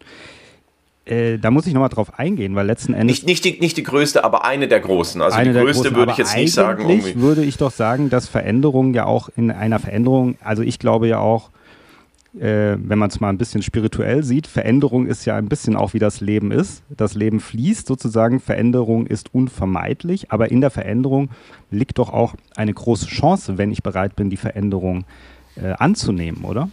[1.04, 3.24] Äh, da muss ich nochmal drauf eingehen, weil letzten Endes.
[3.24, 5.20] Nicht, nicht, die, nicht die größte, aber eine der großen.
[5.20, 6.88] Also die größte großen, würde ich jetzt nicht sagen.
[6.88, 7.20] Irgendwie.
[7.20, 11.18] würde ich doch sagen, dass Veränderung ja auch in einer Veränderung, also ich glaube ja
[11.18, 11.50] auch,
[12.38, 15.92] äh, wenn man es mal ein bisschen spirituell sieht, Veränderung ist ja ein bisschen auch
[15.92, 16.82] wie das Leben ist.
[16.88, 21.30] Das Leben fließt sozusagen, Veränderung ist unvermeidlich, aber in der Veränderung
[21.70, 25.04] liegt doch auch eine große Chance, wenn ich bereit bin, die Veränderung
[25.56, 26.70] äh, anzunehmen, oder?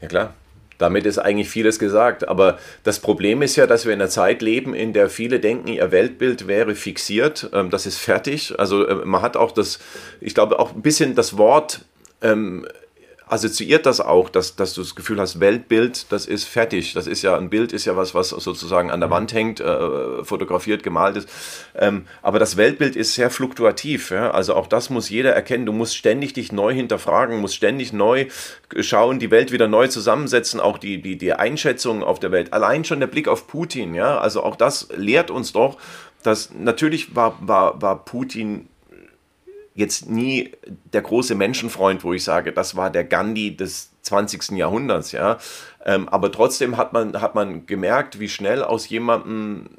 [0.00, 0.34] Ja klar.
[0.78, 2.26] Damit ist eigentlich vieles gesagt.
[2.26, 5.68] Aber das Problem ist ja, dass wir in einer Zeit leben, in der viele denken,
[5.68, 7.48] ihr Weltbild wäre fixiert.
[7.52, 8.58] Ähm, das ist fertig.
[8.58, 9.78] Also äh, man hat auch das,
[10.20, 11.84] ich glaube, auch ein bisschen das Wort
[12.20, 12.66] ähm,
[13.32, 16.92] assoziiert das auch, dass, dass du das Gefühl hast, Weltbild, das ist fertig.
[16.92, 19.14] Das ist ja, ein Bild ist ja was, was sozusagen an der mhm.
[19.14, 21.28] Wand hängt, äh, fotografiert, gemalt ist.
[21.74, 24.10] Ähm, aber das Weltbild ist sehr fluktuativ.
[24.10, 24.32] Ja?
[24.32, 25.64] Also auch das muss jeder erkennen.
[25.64, 28.26] Du musst ständig dich neu hinterfragen, musst ständig neu
[28.80, 32.52] schauen, die Welt wieder neu zusammensetzen, auch die, die, die Einschätzung auf der Welt.
[32.52, 35.78] Allein schon der Blick auf Putin, ja, also auch das lehrt uns doch,
[36.22, 38.68] dass natürlich war, war, war Putin
[39.74, 40.52] jetzt nie
[40.92, 44.52] der große Menschenfreund, wo ich sage, das war der Gandhi des 20.
[44.52, 45.38] Jahrhunderts, ja.
[45.84, 49.70] Ähm, aber trotzdem hat man, hat man gemerkt, wie schnell aus jemandem,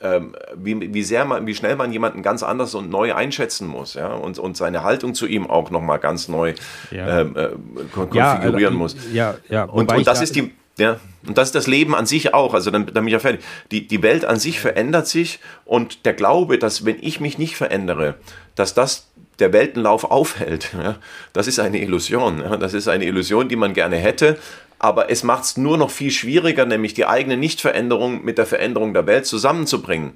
[0.00, 3.94] ähm, wie, wie sehr man, wie schnell man jemanden ganz anders und neu einschätzen muss,
[3.94, 6.54] ja, und, und seine Haltung zu ihm auch nochmal ganz neu
[6.90, 7.20] ja.
[7.20, 7.48] ähm, äh,
[7.92, 8.96] konfigurieren ja, äh, muss.
[9.12, 9.64] Ja, ja.
[9.64, 12.54] Und, und das ist die, ja, und das ist das Leben an sich auch.
[12.54, 13.44] Also dann, dann bin ich ja fertig.
[13.70, 17.56] Die, die Welt an sich verändert sich und der Glaube, dass wenn ich mich nicht
[17.56, 18.14] verändere,
[18.54, 20.96] dass das der Weltenlauf aufhält, ja,
[21.32, 22.40] das ist eine Illusion.
[22.40, 24.38] Ja, das ist eine Illusion, die man gerne hätte,
[24.78, 28.94] aber es macht es nur noch viel schwieriger, nämlich die eigene Nichtveränderung mit der Veränderung
[28.94, 30.12] der Welt zusammenzubringen.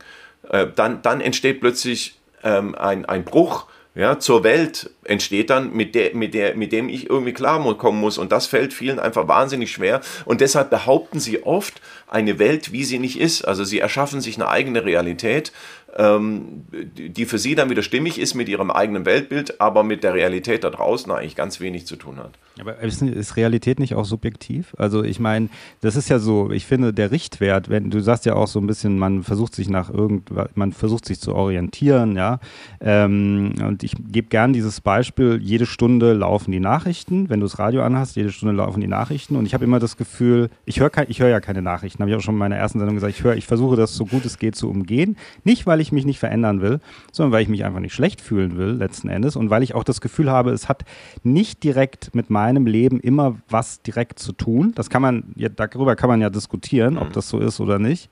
[0.49, 5.95] Äh, dann, dann entsteht plötzlich ähm, ein, ein Bruch ja, zur Welt entsteht dann, mit,
[5.95, 8.17] der, mit, der, mit dem ich irgendwie klarkommen muss.
[8.17, 10.01] Und das fällt vielen einfach wahnsinnig schwer.
[10.25, 13.43] Und deshalb behaupten sie oft eine Welt, wie sie nicht ist.
[13.43, 15.53] Also sie erschaffen sich eine eigene Realität,
[15.97, 16.65] ähm,
[16.97, 20.65] die für sie dann wieder stimmig ist mit ihrem eigenen Weltbild, aber mit der Realität
[20.65, 22.33] da draußen eigentlich ganz wenig zu tun hat.
[22.61, 24.75] Aber ist, Realität nicht auch subjektiv?
[24.79, 25.49] Also ich meine,
[25.81, 28.67] das ist ja so, ich finde, der Richtwert, wenn du sagst ja auch so ein
[28.67, 32.41] bisschen, man versucht sich nach irgendwas, man versucht sich zu orientieren, ja.
[32.81, 37.59] Ähm, und ich gebe gern dieses Beispiel, jede Stunde laufen die Nachrichten, wenn du das
[37.59, 40.91] Radio anhast, jede Stunde laufen die Nachrichten und ich habe immer das Gefühl, ich höre
[40.93, 43.37] hör ja keine Nachrichten, habe ich auch schon in meiner ersten Sendung gesagt, ich höre,
[43.37, 45.17] ich versuche das so gut es geht zu umgehen.
[45.45, 48.57] Nicht, weil ich mich nicht verändern will, sondern weil ich mich einfach nicht schlecht fühlen
[48.57, 49.37] will, letzten Endes.
[49.37, 50.85] Und weil ich auch das Gefühl habe, es hat
[51.23, 54.73] nicht direkt mit meinem Leben immer was direkt zu tun.
[54.75, 57.13] Das kann man, ja, darüber kann man ja diskutieren, ob mhm.
[57.13, 58.11] das so ist oder nicht.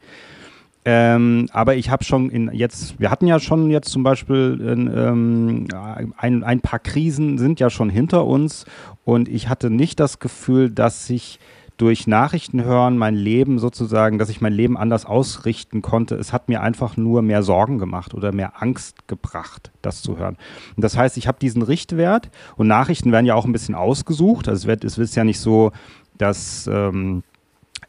[0.87, 4.59] Ähm, aber ich habe schon in jetzt, wir hatten ja schon jetzt zum Beispiel
[4.97, 5.69] ähm,
[6.17, 8.65] ein, ein paar Krisen sind ja schon hinter uns
[9.05, 11.39] und ich hatte nicht das Gefühl, dass sich
[11.81, 16.15] durch Nachrichten hören mein Leben sozusagen, dass ich mein Leben anders ausrichten konnte.
[16.17, 20.37] Es hat mir einfach nur mehr Sorgen gemacht oder mehr Angst gebracht, das zu hören.
[20.77, 24.47] Und das heißt, ich habe diesen Richtwert und Nachrichten werden ja auch ein bisschen ausgesucht.
[24.47, 25.73] Also es, wird, es ist ja nicht so,
[26.19, 27.23] dass ähm,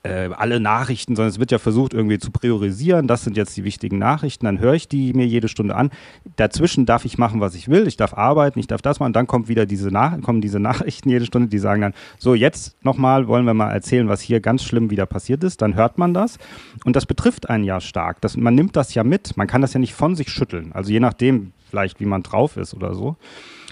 [0.03, 3.07] äh, alle Nachrichten, sondern es wird ja versucht irgendwie zu priorisieren.
[3.07, 4.45] Das sind jetzt die wichtigen Nachrichten.
[4.45, 5.91] Dann höre ich die mir jede Stunde an.
[6.37, 7.87] Dazwischen darf ich machen, was ich will.
[7.87, 9.13] Ich darf arbeiten, ich darf das machen.
[9.13, 12.83] Dann kommt wieder diese Nach kommen diese Nachrichten jede Stunde, die sagen dann, so jetzt
[12.83, 15.61] nochmal wollen wir mal erzählen, was hier ganz schlimm wieder passiert ist.
[15.61, 16.39] Dann hört man das
[16.83, 18.21] und das betrifft einen ja stark.
[18.21, 19.37] Das, man nimmt das ja mit.
[19.37, 20.71] Man kann das ja nicht von sich schütteln.
[20.73, 23.17] Also je nachdem vielleicht, wie man drauf ist oder so.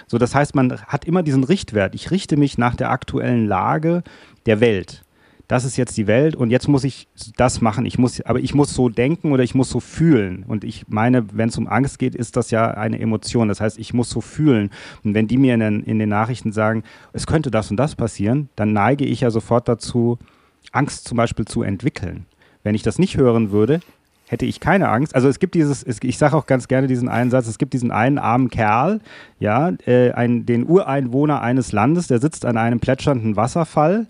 [0.08, 1.94] So, das heißt, man hat immer diesen Richtwert.
[1.94, 4.04] Ich richte mich nach der aktuellen Lage
[4.46, 5.04] der Welt
[5.50, 7.88] das ist jetzt die Welt und jetzt muss ich das machen.
[7.88, 10.46] Ich muss, aber ich muss so denken oder ich muss so fühlen.
[10.48, 13.48] Und ich meine, wenn es um Angst geht, ist das ja eine Emotion.
[13.48, 14.70] Das heißt, ich muss so fühlen.
[15.04, 16.84] Und wenn die mir in den, in den Nachrichten sagen,
[17.14, 20.20] es könnte das und das passieren, dann neige ich ja sofort dazu,
[20.72, 22.28] Angst zum Beispiel zu entwickeln.
[22.62, 23.80] Wenn ich das nicht hören würde,
[24.28, 25.16] hätte ich keine Angst.
[25.16, 27.90] Also es gibt dieses, ich sage auch ganz gerne diesen einen Satz, es gibt diesen
[27.90, 29.00] einen armen Kerl,
[29.40, 34.06] ja, äh, ein, den Ureinwohner eines Landes, der sitzt an einem plätschernden Wasserfall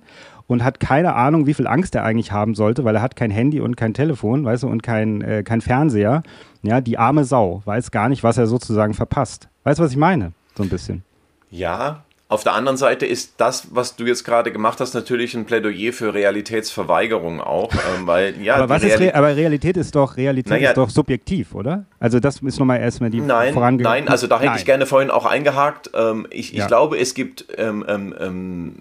[0.49, 3.29] und hat keine Ahnung, wie viel Angst er eigentlich haben sollte, weil er hat kein
[3.29, 6.23] Handy und kein Telefon, weißt du, und kein, äh, kein Fernseher.
[6.63, 9.47] Ja, die arme Sau weiß gar nicht, was er sozusagen verpasst.
[9.63, 10.33] Weißt du, was ich meine?
[10.57, 11.03] So ein bisschen.
[11.51, 15.45] Ja, auf der anderen Seite ist das, was du jetzt gerade gemacht hast, natürlich ein
[15.45, 18.55] Plädoyer für Realitätsverweigerung auch, ähm, weil ja.
[18.55, 21.85] aber, was Realität, ist Re aber Realität ist doch Realität naja, ist doch subjektiv, oder?
[21.99, 24.57] Also das ist nochmal erstmal die Nein, nein, also da hätte nein.
[24.57, 25.91] ich gerne vorhin auch eingehakt.
[25.93, 26.67] Ähm, ich, ich ja.
[26.67, 28.75] glaube, es gibt ähm, ähm, ähm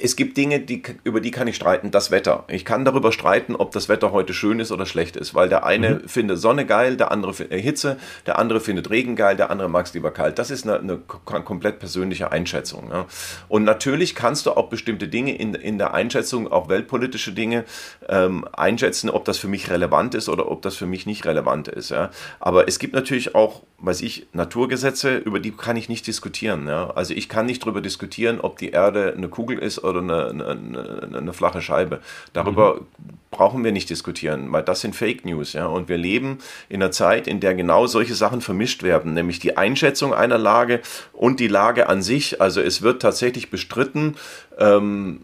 [0.00, 1.90] es gibt Dinge, die, über die kann ich streiten.
[1.90, 2.44] Das Wetter.
[2.48, 5.64] Ich kann darüber streiten, ob das Wetter heute schön ist oder schlecht ist, weil der
[5.64, 6.08] eine mhm.
[6.08, 9.68] findet Sonne geil, der andere findet äh, Hitze, der andere findet Regen geil, der andere
[9.68, 10.38] mag es lieber kalt.
[10.38, 12.90] Das ist eine, eine komplett persönliche Einschätzung.
[12.90, 13.06] Ja.
[13.48, 17.64] Und natürlich kannst du auch bestimmte Dinge in, in der Einschätzung, auch weltpolitische Dinge,
[18.08, 21.68] ähm, einschätzen, ob das für mich relevant ist oder ob das für mich nicht relevant
[21.68, 21.90] ist.
[21.90, 22.10] Ja.
[22.40, 26.68] Aber es gibt natürlich auch, weiß ich, Naturgesetze, über die kann ich nicht diskutieren.
[26.68, 26.90] Ja.
[26.90, 31.18] Also ich kann nicht darüber diskutieren, ob die Erde eine Kugel ist oder eine, eine,
[31.18, 32.00] eine flache Scheibe.
[32.32, 32.86] Darüber mhm.
[33.30, 35.52] brauchen wir nicht diskutieren, weil das sind Fake News.
[35.52, 35.66] Ja?
[35.66, 39.56] Und wir leben in einer Zeit, in der genau solche Sachen vermischt werden, nämlich die
[39.56, 40.80] Einschätzung einer Lage
[41.12, 42.40] und die Lage an sich.
[42.40, 44.16] Also es wird tatsächlich bestritten,
[44.58, 45.22] ähm,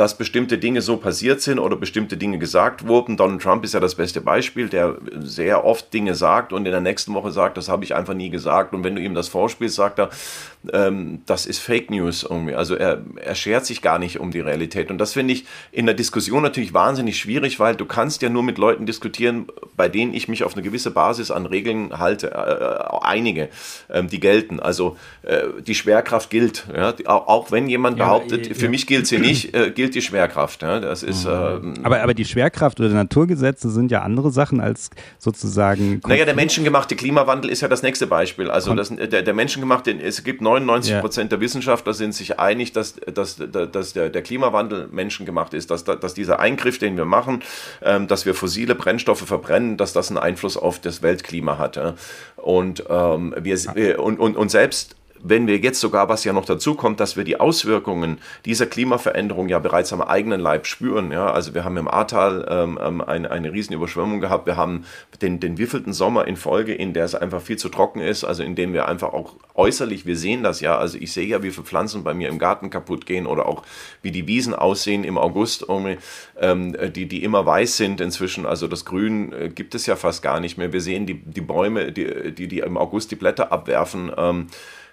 [0.00, 3.18] dass bestimmte Dinge so passiert sind oder bestimmte Dinge gesagt wurden.
[3.18, 6.80] Donald Trump ist ja das beste Beispiel, der sehr oft Dinge sagt und in der
[6.80, 8.72] nächsten Woche sagt, das habe ich einfach nie gesagt.
[8.72, 10.08] Und wenn du ihm das vorspielst, sagt er,
[10.72, 12.54] ähm, das ist Fake News irgendwie.
[12.54, 14.90] Also er, er schert sich gar nicht um die Realität.
[14.90, 18.42] Und das finde ich in der Diskussion natürlich wahnsinnig schwierig, weil du kannst ja nur
[18.42, 22.96] mit Leuten diskutieren, bei denen ich mich auf eine gewisse Basis an Regeln halte, äh,
[23.02, 23.50] einige,
[23.90, 24.60] ähm, die gelten.
[24.60, 26.66] Also äh, die Schwerkraft gilt.
[26.74, 26.94] Ja?
[27.04, 30.62] Auch wenn jemand ja, behauptet, ja, für mich gilt sie nicht, äh, gilt die Schwerkraft.
[30.62, 30.80] Ja?
[30.80, 31.30] Das ist, mhm.
[31.30, 36.00] ähm, aber, aber die Schwerkraft oder Naturgesetze sind ja andere Sachen als sozusagen.
[36.06, 38.50] Naja, der menschengemachte Klimawandel ist ja das nächste Beispiel.
[38.50, 42.94] Also das, der, der menschengemachte, es gibt 99 Prozent der Wissenschaftler sind sich einig, dass,
[43.12, 47.42] dass, dass der, der Klimawandel menschengemacht ist, dass, dass dieser Eingriff, den wir machen,
[47.82, 51.76] ähm, dass wir fossile Brennstoffe verbrennen, dass das einen Einfluss auf das Weltklima hat.
[51.76, 51.94] Ja?
[52.36, 56.74] Und, ähm, wir, und, und, und selbst wenn wir jetzt sogar, was ja noch dazu
[56.74, 61.12] kommt, dass wir die Auswirkungen dieser Klimaveränderung ja bereits am eigenen Leib spüren.
[61.12, 61.30] Ja?
[61.32, 64.46] Also wir haben im Ahrtal ähm, ähm eine, eine Riesenüberschwemmung gehabt.
[64.46, 64.84] Wir haben
[65.20, 68.42] den, den wievielten Sommer in Folge, in der es einfach viel zu trocken ist, also
[68.42, 71.50] in dem wir einfach auch äußerlich, wir sehen das ja, also ich sehe ja, wie
[71.50, 73.62] viele Pflanzen bei mir im Garten kaputt gehen oder auch
[74.02, 75.66] wie die Wiesen aussehen im August,
[76.40, 78.46] ähm, die, die immer weiß sind inzwischen.
[78.46, 80.72] Also das Grün äh, gibt es ja fast gar nicht mehr.
[80.72, 84.10] Wir sehen die, die Bäume, die, die, die im August die Blätter abwerfen.
[84.16, 84.46] Ähm,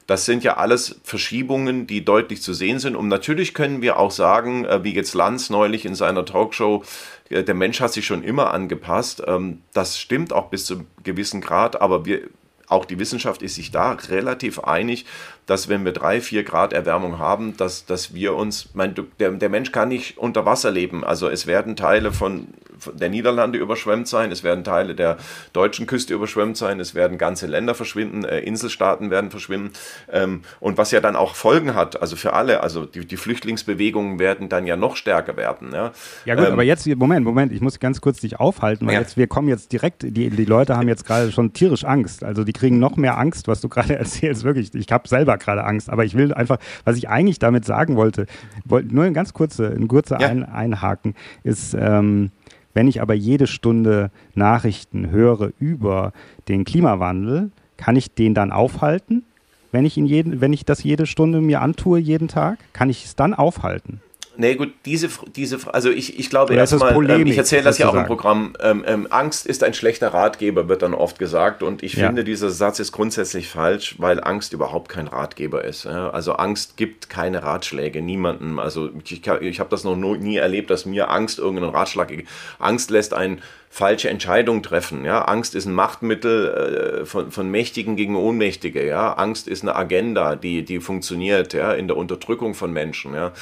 [0.07, 2.95] das sind ja alles Verschiebungen, die deutlich zu sehen sind.
[2.95, 6.83] Und natürlich können wir auch sagen, äh, wie jetzt Lanz neulich in seiner Talkshow,
[7.29, 9.21] äh, der Mensch hat sich schon immer angepasst.
[9.27, 12.21] Ähm, das stimmt auch bis zu einem gewissen Grad, aber wir,
[12.67, 15.05] auch die Wissenschaft ist sich da relativ einig,
[15.47, 19.49] dass wenn wir drei, vier Grad Erwärmung haben, dass, dass wir uns, mein, der, der
[19.49, 21.03] Mensch kann nicht unter Wasser leben.
[21.03, 22.49] Also es werden Teile von
[22.93, 25.17] der Niederlande überschwemmt sein, es werden Teile der
[25.53, 29.71] deutschen Küste überschwemmt sein, es werden ganze Länder verschwinden, äh, Inselstaaten werden verschwimmen.
[30.11, 34.19] Ähm, und was ja dann auch Folgen hat, also für alle, also die, die Flüchtlingsbewegungen
[34.19, 35.71] werden dann ja noch stärker werden.
[35.73, 35.91] Ja,
[36.25, 38.99] ja gut, ähm, aber jetzt, Moment, Moment, ich muss ganz kurz dich aufhalten, weil ja.
[38.99, 42.23] jetzt, wir kommen jetzt direkt, die, die Leute haben jetzt gerade schon tierisch Angst.
[42.23, 44.73] Also die kriegen noch mehr Angst, was du gerade erzählst, wirklich.
[44.75, 48.25] Ich habe selber gerade Angst, aber ich will einfach, was ich eigentlich damit sagen wollte,
[48.65, 50.27] wollte nur ein ganz kurze, ein kurzer ja.
[50.27, 52.31] ein, Einhaken, ist, ähm,
[52.73, 56.13] wenn ich aber jede Stunde Nachrichten höre über
[56.47, 59.23] den Klimawandel, kann ich den dann aufhalten?
[59.71, 63.05] Wenn ich, ihn jeden, wenn ich das jede Stunde mir antue, jeden Tag, kann ich
[63.05, 64.01] es dann aufhalten?
[64.39, 67.95] Nee, gut, diese, diese, also ich, ich glaube erstmal, ähm, ich erzähle das ja auch
[67.95, 71.93] im Programm, ähm, ähm, Angst ist ein schlechter Ratgeber, wird dann oft gesagt und ich
[71.93, 72.05] ja.
[72.05, 75.85] finde, dieser Satz ist grundsätzlich falsch, weil Angst überhaupt kein Ratgeber ist.
[75.85, 76.11] Ja?
[76.11, 78.59] Also Angst gibt keine Ratschläge, niemandem.
[78.59, 82.29] Also ich, ich habe das noch nie erlebt, dass mir Angst irgendeinen Ratschlag gibt.
[82.59, 83.41] Angst lässt einen
[83.77, 85.05] falsche Entscheidungen treffen.
[85.05, 85.25] Ja?
[85.25, 88.83] Angst ist ein Machtmittel äh, von, von Mächtigen gegen Ohnmächtige.
[88.83, 89.13] Ja?
[89.13, 91.73] Angst ist eine Agenda, die, die funktioniert ja?
[91.73, 93.13] in der Unterdrückung von Menschen.
[93.13, 93.33] Ja?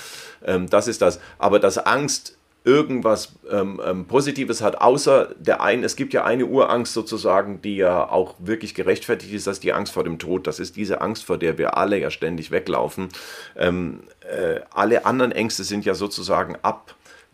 [0.45, 1.21] Ähm, das ist das.
[1.37, 6.47] Aber dass Angst irgendwas ähm, ähm, Positives hat, außer der einen, es gibt ja eine
[6.47, 10.47] Urangst sozusagen, die ja auch wirklich gerechtfertigt ist, das ist die Angst vor dem Tod.
[10.47, 13.07] Das ist diese Angst, vor der wir alle ja ständig weglaufen.
[13.55, 16.57] Ähm, äh, alle anderen Ängste sind ja sozusagen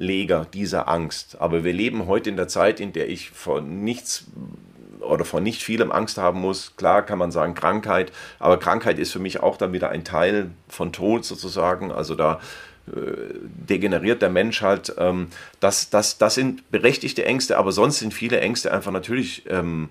[0.02, 1.38] Ableger dieser Angst.
[1.40, 4.26] Aber wir leben heute in der Zeit, in der ich vor nichts
[5.00, 6.76] oder vor nicht vielem Angst haben muss.
[6.76, 10.52] Klar kann man sagen Krankheit, aber Krankheit ist für mich auch dann wieder ein Teil
[10.68, 11.92] von Tod sozusagen.
[11.92, 12.40] Also da
[12.88, 12.92] äh,
[13.44, 14.94] degeneriert der Mensch halt.
[14.98, 15.28] Ähm,
[15.60, 19.90] das, das, das sind berechtigte Ängste, aber sonst sind viele Ängste einfach natürlich ähm,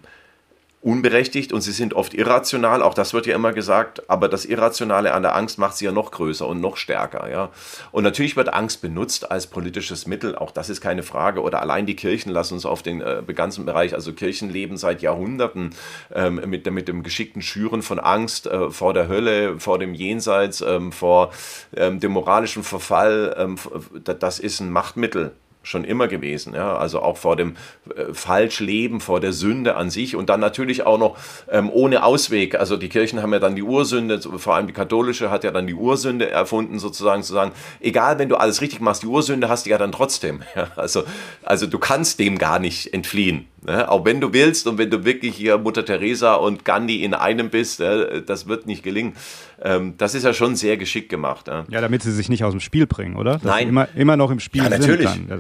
[0.83, 5.13] unberechtigt und sie sind oft irrational, auch das wird ja immer gesagt, aber das Irrationale
[5.13, 7.51] an der Angst macht sie ja noch größer und noch stärker, ja.
[7.93, 11.85] Und natürlich wird Angst benutzt als politisches Mittel, auch das ist keine Frage, oder allein
[11.85, 15.75] die Kirchen lassen uns auf den äh, ganzen Bereich, also Kirchen leben seit Jahrhunderten
[16.15, 20.63] ähm, mit, mit dem geschickten Schüren von Angst äh, vor der Hölle, vor dem Jenseits,
[20.63, 21.31] ähm, vor
[21.77, 23.57] ähm, dem moralischen Verfall, ähm,
[24.03, 26.55] das ist ein Machtmittel schon immer gewesen.
[26.55, 26.77] Ja?
[26.77, 27.57] Also auch vor dem
[27.95, 31.17] äh, Falschleben, vor der Sünde an sich und dann natürlich auch noch
[31.51, 32.55] ähm, ohne Ausweg.
[32.55, 35.67] Also die Kirchen haben ja dann die Ursünde, vor allem die katholische hat ja dann
[35.67, 39.67] die Ursünde erfunden, sozusagen zu sagen, egal, wenn du alles richtig machst, die Ursünde hast
[39.67, 40.43] du ja dann trotzdem.
[40.57, 40.67] Ja?
[40.75, 41.05] Also,
[41.45, 43.47] also du kannst dem gar nicht entfliehen.
[43.63, 43.89] Ne?
[43.91, 47.51] Auch wenn du willst und wenn du wirklich hier Mutter Teresa und Gandhi in einem
[47.51, 49.15] bist, äh, das wird nicht gelingen.
[49.61, 51.49] Ähm, das ist ja schon sehr geschickt gemacht.
[51.49, 53.35] Ja, ja damit sie sich nicht aus dem Spiel bringen, oder?
[53.35, 53.69] Dass Nein.
[53.69, 55.09] Immer, immer noch im Spiel ja, natürlich.
[55.09, 55.31] sind.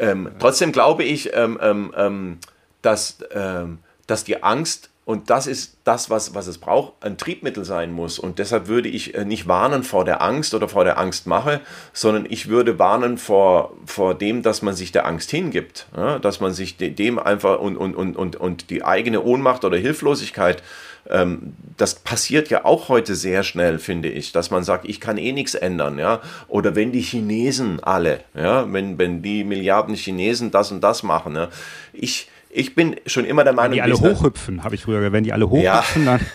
[0.00, 2.38] Ähm, trotzdem glaube ich, ähm, ähm, ähm
[2.82, 7.66] dass, ähm, dass die Angst und das ist das, was, was es braucht, ein Triebmittel
[7.66, 8.18] sein muss.
[8.18, 11.60] Und deshalb würde ich äh, nicht warnen vor der Angst oder vor der Angstmache,
[11.92, 15.86] sondern ich würde warnen vor, vor dem, dass man sich der Angst hingibt.
[15.94, 16.18] Ja?
[16.18, 20.62] Dass man sich dem einfach und, und, und, und, und die eigene Ohnmacht oder Hilflosigkeit,
[21.10, 25.18] ähm, das passiert ja auch heute sehr schnell, finde ich, dass man sagt, ich kann
[25.18, 25.98] eh nichts ändern.
[25.98, 26.22] Ja?
[26.48, 28.72] Oder wenn die Chinesen alle, ja?
[28.72, 31.36] wenn, wenn die Milliarden Chinesen das und das machen.
[31.36, 31.50] Ja?
[31.92, 35.24] Ich ich bin schon immer der Meinung, wenn die alle hochhüpfen, habe ich früher, wenn
[35.24, 36.18] die alle hochhüpfen, ja.
[36.18, 36.26] dann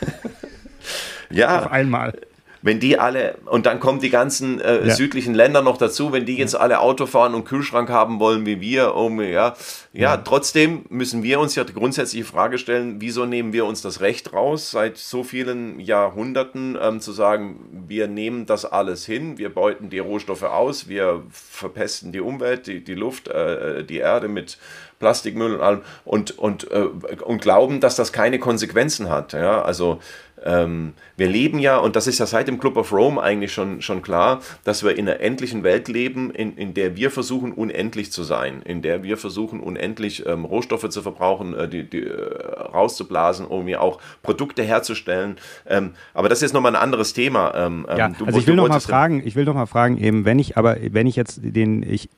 [1.30, 1.60] ja.
[1.60, 2.20] auf einmal
[2.62, 4.94] wenn die alle, und dann kommen die ganzen äh, ja.
[4.94, 8.62] südlichen Länder noch dazu, wenn die jetzt alle Auto fahren und Kühlschrank haben wollen wie
[8.62, 9.56] wir, um, ja,
[9.94, 14.02] ja, trotzdem müssen wir uns ja die grundsätzliche Frage stellen, wieso nehmen wir uns das
[14.02, 19.50] Recht raus, seit so vielen Jahrhunderten ähm, zu sagen, wir nehmen das alles hin, wir
[19.50, 24.58] beuten die Rohstoffe aus, wir verpesten die Umwelt, die, die Luft, äh, die Erde mit
[25.00, 26.88] Plastikmüll und allem und, und, äh,
[27.24, 29.34] und glauben, dass das keine Konsequenzen hat.
[29.34, 29.62] Ja?
[29.62, 30.00] Also
[30.44, 33.82] ähm, wir leben ja, und das ist ja seit dem Club of Rome eigentlich schon,
[33.82, 38.12] schon klar, dass wir in einer endlichen Welt leben, in, in der wir versuchen, unendlich
[38.12, 42.34] zu sein, in der wir versuchen, unendlich ähm, Rohstoffe zu verbrauchen, äh, die, die äh,
[42.74, 45.38] rauszublasen, um mir auch Produkte herzustellen.
[45.66, 47.54] Ähm, aber das ist nochmal ein anderes Thema.
[47.56, 50.26] Ähm, ähm, ja, du, also ich will nochmal fragen, ich will noch mal fragen, eben,
[50.26, 52.10] wenn ich, aber wenn ich jetzt den, ich,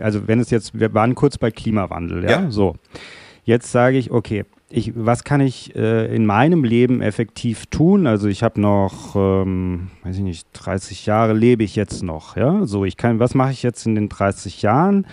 [0.00, 2.50] also wenn es jetzt, wir waren kurz bei Klimawandel, ja, ja.
[2.50, 2.76] so.
[3.46, 4.44] Jetzt sage ich, okay,
[4.76, 8.08] ich, was kann ich äh, in meinem Leben effektiv tun?
[8.08, 12.66] Also ich habe noch, ähm, weiß ich nicht, 30 Jahre lebe ich jetzt noch, ja.
[12.66, 15.06] So, ich kann, was mache ich jetzt in den 30 Jahren?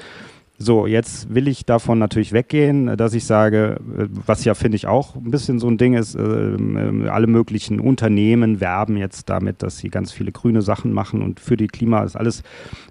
[0.63, 4.85] So, jetzt will ich davon natürlich weggehen, dass ich sage, äh, was ja finde ich
[4.85, 9.63] auch ein bisschen so ein Ding ist, äh, äh, alle möglichen Unternehmen werben jetzt damit,
[9.63, 12.43] dass sie ganz viele grüne Sachen machen und für die Klima ist alles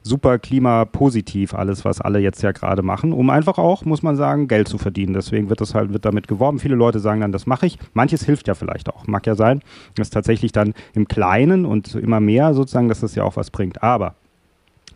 [0.02, 4.48] super klimapositiv, alles, was alle jetzt ja gerade machen, um einfach auch, muss man sagen,
[4.48, 5.12] Geld zu verdienen.
[5.12, 6.58] Deswegen wird das halt, wird damit geworben.
[6.58, 7.78] Viele Leute sagen dann, das mache ich.
[7.92, 9.06] Manches hilft ja vielleicht auch.
[9.06, 9.60] Mag ja sein,
[9.94, 13.80] dass tatsächlich dann im Kleinen und immer mehr sozusagen, dass das ja auch was bringt.
[13.80, 14.16] Aber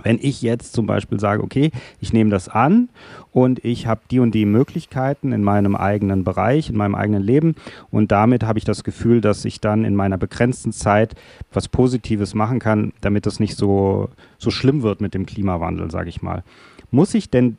[0.03, 2.89] wenn ich jetzt zum Beispiel sage, okay, ich nehme das an
[3.33, 7.55] und ich habe die und die Möglichkeiten in meinem eigenen Bereich, in meinem eigenen Leben
[7.91, 11.15] und damit habe ich das Gefühl, dass ich dann in meiner begrenzten Zeit
[11.53, 16.09] was Positives machen kann, damit das nicht so, so schlimm wird mit dem Klimawandel, sage
[16.09, 16.43] ich mal.
[16.91, 17.57] Muss ich denn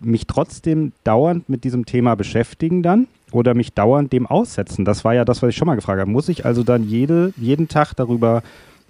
[0.00, 4.84] mich trotzdem dauernd mit diesem Thema beschäftigen dann oder mich dauernd dem aussetzen?
[4.84, 6.10] Das war ja das, was ich schon mal gefragt habe.
[6.10, 8.42] Muss ich also dann jede, jeden Tag darüber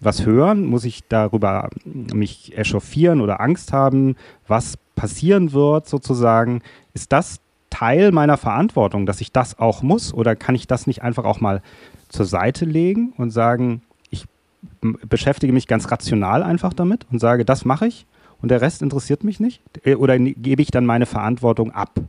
[0.04, 0.64] was hören?
[0.64, 6.62] Muss ich darüber mich echauffieren oder Angst haben, was passieren wird sozusagen?
[6.92, 7.40] Ist das
[7.70, 10.14] Teil meiner Verantwortung, dass ich das auch muss?
[10.14, 11.62] Oder kann ich das nicht einfach auch mal
[12.08, 14.26] zur Seite legen und sagen, ich
[14.80, 18.06] beschäftige mich ganz rational einfach damit und sage, das mache ich
[18.40, 19.60] und der Rest interessiert mich nicht?
[19.84, 22.00] Äh, oder gebe ich dann meine Verantwortung ab,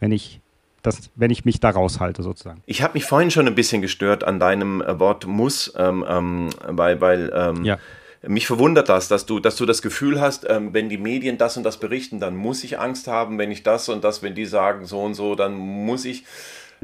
[0.00, 0.40] wenn ich
[0.82, 2.62] das, wenn ich mich da raushalte sozusagen.
[2.66, 6.50] Ich habe mich vorhin schon ein bisschen gestört an deinem äh, Wort muss, ähm, ähm,
[6.66, 7.78] weil, weil ähm, ja.
[8.22, 11.56] mich verwundert das, dass du, dass du das Gefühl hast, ähm, wenn die Medien das
[11.56, 14.46] und das berichten, dann muss ich Angst haben, wenn ich das und das, wenn die
[14.46, 16.24] sagen so und so, dann muss ich.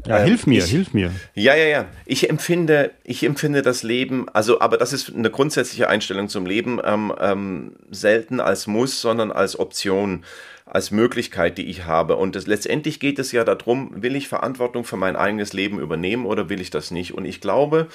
[0.06, 1.12] Ja, ähm, hilf mir, ich, hilf mir.
[1.34, 1.86] Ja, ja, ja.
[2.04, 6.80] Ich empfinde, ich empfinde das Leben, also, aber das ist eine grundsätzliche Einstellung zum Leben,
[6.84, 10.24] ähm, ähm, selten als Muss, sondern als Option
[10.66, 12.16] als Möglichkeit, die ich habe.
[12.16, 16.24] Und das, letztendlich geht es ja darum, will ich Verantwortung für mein eigenes Leben übernehmen
[16.24, 17.12] oder will ich das nicht?
[17.12, 17.88] Und ich glaube,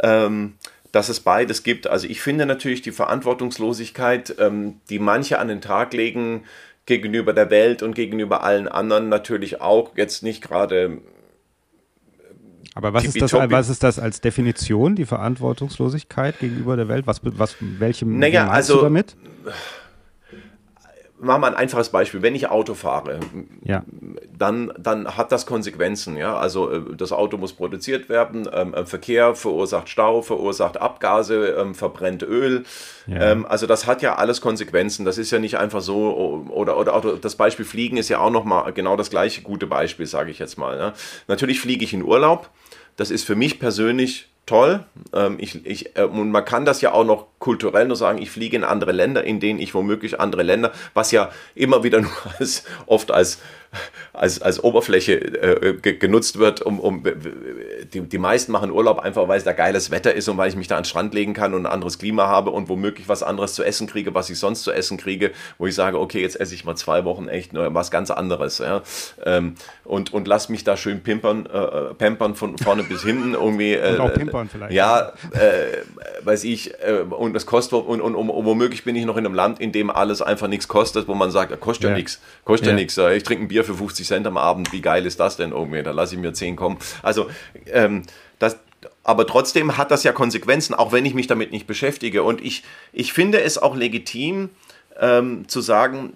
[0.00, 0.54] ähm,
[0.92, 1.86] dass es beides gibt.
[1.86, 6.44] Also ich finde natürlich die Verantwortungslosigkeit, ähm, die manche an den Tag legen,
[6.86, 10.98] gegenüber der Welt und gegenüber allen anderen natürlich auch jetzt nicht gerade
[12.74, 17.06] aber was ist, das, was ist das als Definition, die Verantwortungslosigkeit gegenüber der Welt?
[17.06, 19.16] Was, was, welchem naja, meinst also, du damit?
[21.20, 22.22] Machen wir ein einfaches Beispiel.
[22.22, 23.20] Wenn ich Auto fahre,
[23.62, 23.84] ja.
[24.36, 26.16] dann, dann hat das Konsequenzen.
[26.16, 26.36] Ja?
[26.36, 31.74] Also äh, das Auto muss produziert werden, ähm, äh, Verkehr verursacht Stau, verursacht Abgase, ähm,
[31.74, 32.64] verbrennt Öl.
[33.06, 33.32] Ja.
[33.32, 35.04] Ähm, also das hat ja alles Konsequenzen.
[35.04, 38.30] Das ist ja nicht einfach so, oder, oder auch das Beispiel Fliegen ist ja auch
[38.30, 40.78] nochmal genau das gleiche gute Beispiel, sage ich jetzt mal.
[40.78, 40.94] Ja?
[41.28, 42.50] Natürlich fliege ich in Urlaub.
[42.96, 44.84] Das ist für mich persönlich toll.
[45.12, 48.32] Ähm, ich, ich, äh, und man kann das ja auch noch kulturell nur sagen, ich
[48.32, 52.10] fliege in andere Länder, in denen ich womöglich andere Länder, was ja immer wieder nur
[52.40, 53.38] als, oft als,
[54.12, 57.04] als, als Oberfläche äh, genutzt wird, um, um
[57.92, 60.56] die, die meisten machen Urlaub einfach, weil es da geiles Wetter ist und weil ich
[60.56, 63.22] mich da an den Strand legen kann und ein anderes Klima habe und womöglich was
[63.22, 66.38] anderes zu essen kriege, was ich sonst zu essen kriege, wo ich sage, okay, jetzt
[66.38, 68.58] esse ich mal zwei Wochen echt was ganz anderes.
[68.58, 68.82] Ja?
[69.24, 73.34] Ähm, und, und lass mich da schön pimpern, äh, äh pampern von vorne bis hinten
[73.34, 73.74] irgendwie.
[73.74, 74.72] Äh, und auch pimpern vielleicht.
[74.72, 79.04] Ja, äh, weiß ich, äh, und das kostet, und, und, und, und, womöglich bin ich
[79.04, 81.90] noch in einem Land, in dem alles einfach nichts kostet, wo man sagt, kostet ja,
[81.90, 82.98] ja nichts, kostet ja, ja nichts.
[82.98, 85.82] Ich trinke ein Bier für 50 Cent am Abend, wie geil ist das denn irgendwie?
[85.82, 86.78] Da lasse ich mir 10 kommen.
[87.02, 87.28] Also,
[87.84, 88.02] ähm,
[88.38, 88.56] das,
[89.04, 92.22] aber trotzdem hat das ja Konsequenzen, auch wenn ich mich damit nicht beschäftige.
[92.22, 92.62] Und ich,
[92.92, 94.50] ich finde es auch legitim
[94.98, 96.14] ähm, zu sagen,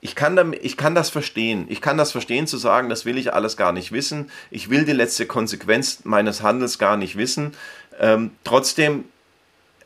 [0.00, 1.66] ich kann, damit, ich kann das verstehen.
[1.68, 4.30] Ich kann das verstehen zu sagen, das will ich alles gar nicht wissen.
[4.50, 7.52] Ich will die letzte Konsequenz meines Handels gar nicht wissen.
[7.98, 9.04] Ähm, trotzdem,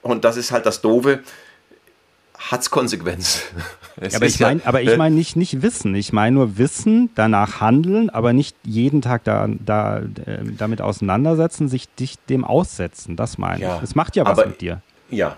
[0.02, 1.20] und das ist halt das Doofe,
[2.50, 3.42] hat es Konsequenzen.
[4.00, 5.94] Ja, aber, ich mein, aber ich meine nicht, nicht Wissen.
[5.94, 11.68] Ich meine nur Wissen, danach handeln, aber nicht jeden Tag da, da, äh, damit auseinandersetzen,
[11.68, 13.16] sich dich dem aussetzen.
[13.16, 13.82] Das meine ja, ich.
[13.82, 14.80] Es macht ja was aber, mit dir.
[15.10, 15.36] Ja,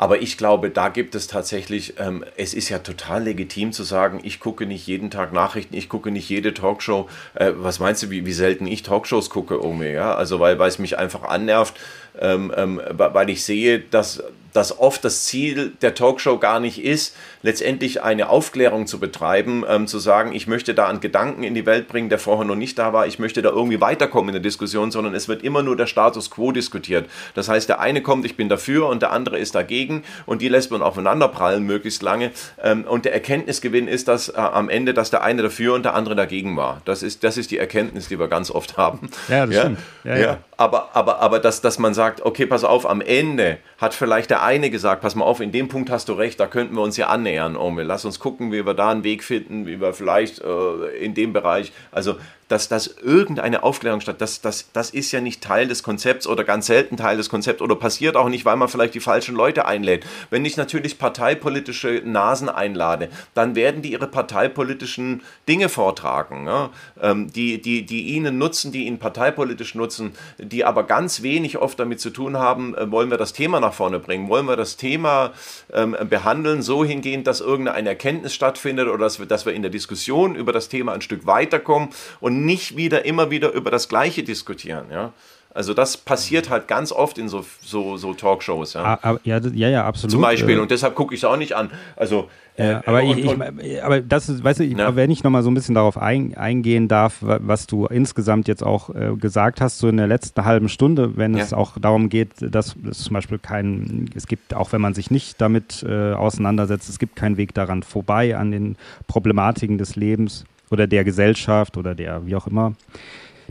[0.00, 4.20] aber ich glaube, da gibt es tatsächlich, ähm, es ist ja total legitim zu sagen,
[4.22, 7.06] ich gucke nicht jeden Tag Nachrichten, ich gucke nicht jede Talkshow.
[7.34, 9.90] Äh, was meinst du, wie, wie selten ich Talkshows gucke, Omi?
[9.90, 10.14] Ja?
[10.14, 11.74] Also weil, weil es mich einfach annervt,
[12.18, 17.16] ähm, ähm, weil ich sehe, dass dass oft das Ziel der Talkshow gar nicht ist,
[17.42, 21.66] letztendlich eine Aufklärung zu betreiben, ähm, zu sagen, ich möchte da einen Gedanken in die
[21.66, 24.42] Welt bringen, der vorher noch nicht da war, ich möchte da irgendwie weiterkommen in der
[24.42, 27.08] Diskussion, sondern es wird immer nur der Status quo diskutiert.
[27.34, 30.48] Das heißt, der eine kommt, ich bin dafür und der andere ist dagegen und die
[30.48, 32.30] lässt man aufeinander prallen möglichst lange.
[32.62, 35.94] Ähm, und der Erkenntnisgewinn ist, dass äh, am Ende, dass der eine dafür und der
[35.94, 36.82] andere dagegen war.
[36.84, 39.10] Das ist, das ist die Erkenntnis, die wir ganz oft haben.
[39.28, 39.60] Ja, das ja?
[39.62, 39.78] stimmt.
[40.04, 40.20] Ja, ja.
[40.20, 40.38] ja.
[40.56, 44.39] Aber, aber, aber dass, dass man sagt, okay, pass auf, am Ende hat vielleicht der
[44.42, 46.96] eine gesagt, pass mal auf, in dem Punkt hast du recht, da könnten wir uns
[46.96, 47.86] ja annähern, Omel.
[47.86, 51.32] Lass uns gucken, wie wir da einen Weg finden, wie wir vielleicht äh, in dem
[51.32, 52.16] Bereich, also
[52.50, 56.42] dass, dass irgendeine Aufklärung statt, das, das, das ist ja nicht Teil des Konzepts oder
[56.42, 59.66] ganz selten Teil des Konzepts oder passiert auch nicht, weil man vielleicht die falschen Leute
[59.66, 60.04] einlädt.
[60.30, 66.70] Wenn ich natürlich parteipolitische Nasen einlade, dann werden die ihre parteipolitischen Dinge vortragen, ja?
[67.00, 71.78] ähm, die, die, die ihnen nutzen, die ihnen parteipolitisch nutzen, die aber ganz wenig oft
[71.78, 74.76] damit zu tun haben, äh, wollen wir das Thema nach vorne bringen, wollen wir das
[74.76, 75.30] Thema
[75.72, 79.70] ähm, behandeln, so hingehend, dass irgendeine Erkenntnis stattfindet oder dass wir, dass wir in der
[79.70, 84.22] Diskussion über das Thema ein Stück weiterkommen und nicht wieder immer wieder über das Gleiche
[84.22, 84.86] diskutieren.
[84.90, 85.12] Ja?
[85.52, 88.74] Also das passiert halt ganz oft in so, so, so Talkshows.
[88.74, 89.00] Ja?
[89.02, 90.12] Ah, ja, ja, ja, absolut.
[90.12, 90.56] Zum Beispiel.
[90.56, 90.60] Äh.
[90.60, 91.70] Und deshalb gucke ich es auch nicht an.
[91.96, 94.94] Also, ja, äh, aber, und, ich, ich, aber das ist, weißt du, ich, ja.
[94.94, 98.94] wenn ich nochmal so ein bisschen darauf ein, eingehen darf, was du insgesamt jetzt auch
[98.94, 101.42] äh, gesagt hast, so in der letzten halben Stunde, wenn ja.
[101.42, 105.10] es auch darum geht, dass es zum Beispiel kein, es gibt, auch wenn man sich
[105.10, 108.76] nicht damit äh, auseinandersetzt, es gibt keinen Weg daran vorbei an den
[109.08, 112.74] Problematiken des Lebens oder der Gesellschaft oder der, wie auch immer,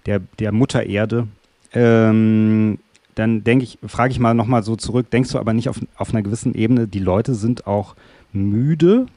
[0.06, 1.28] der, der Mutter Erde,
[1.74, 2.80] ähm,
[3.16, 6.12] dann denke ich, frage ich mal nochmal so zurück, denkst du aber nicht auf, auf
[6.12, 7.96] einer gewissen Ebene, die Leute sind auch
[8.32, 9.08] müde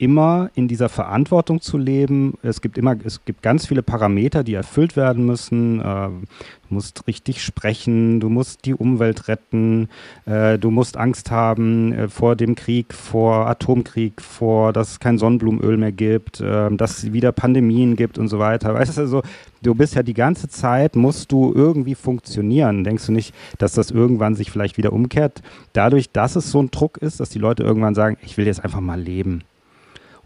[0.00, 2.38] immer in dieser Verantwortung zu leben.
[2.42, 5.80] Es gibt immer, es gibt ganz viele Parameter, die erfüllt werden müssen.
[5.80, 9.90] Äh, du musst richtig sprechen, du musst die Umwelt retten,
[10.24, 15.18] äh, du musst Angst haben äh, vor dem Krieg, vor Atomkrieg, vor, dass es kein
[15.18, 18.72] Sonnenblumenöl mehr gibt, dass es wieder Pandemien gibt und so weiter.
[18.72, 19.22] Weißt du, also,
[19.62, 22.84] du bist ja die ganze Zeit, musst du irgendwie funktionieren.
[22.84, 25.42] Denkst du nicht, dass das irgendwann sich vielleicht wieder umkehrt?
[25.74, 28.64] Dadurch, dass es so ein Druck ist, dass die Leute irgendwann sagen, ich will jetzt
[28.64, 29.42] einfach mal leben.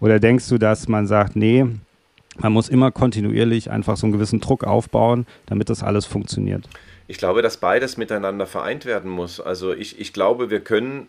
[0.00, 1.66] Oder denkst du, dass man sagt, nee,
[2.38, 6.68] man muss immer kontinuierlich einfach so einen gewissen Druck aufbauen, damit das alles funktioniert?
[7.06, 9.40] Ich glaube, dass beides miteinander vereint werden muss.
[9.40, 11.08] Also ich, ich glaube, wir können,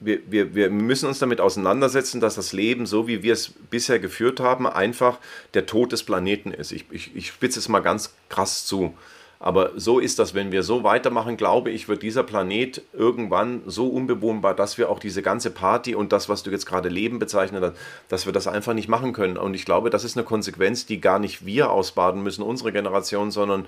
[0.00, 3.98] wir, wir, wir müssen uns damit auseinandersetzen, dass das Leben, so wie wir es bisher
[3.98, 5.18] geführt haben, einfach
[5.52, 6.72] der Tod des Planeten ist.
[6.72, 8.94] Ich, ich, ich spitze es mal ganz krass zu.
[9.38, 13.88] Aber so ist das, wenn wir so weitermachen, glaube ich, wird dieser Planet irgendwann so
[13.88, 17.62] unbewohnbar, dass wir auch diese ganze Party und das, was du jetzt gerade Leben bezeichnet
[17.62, 17.76] hast,
[18.08, 19.36] dass wir das einfach nicht machen können.
[19.36, 23.30] Und ich glaube, das ist eine Konsequenz, die gar nicht wir ausbaden müssen, unsere Generation,
[23.30, 23.66] sondern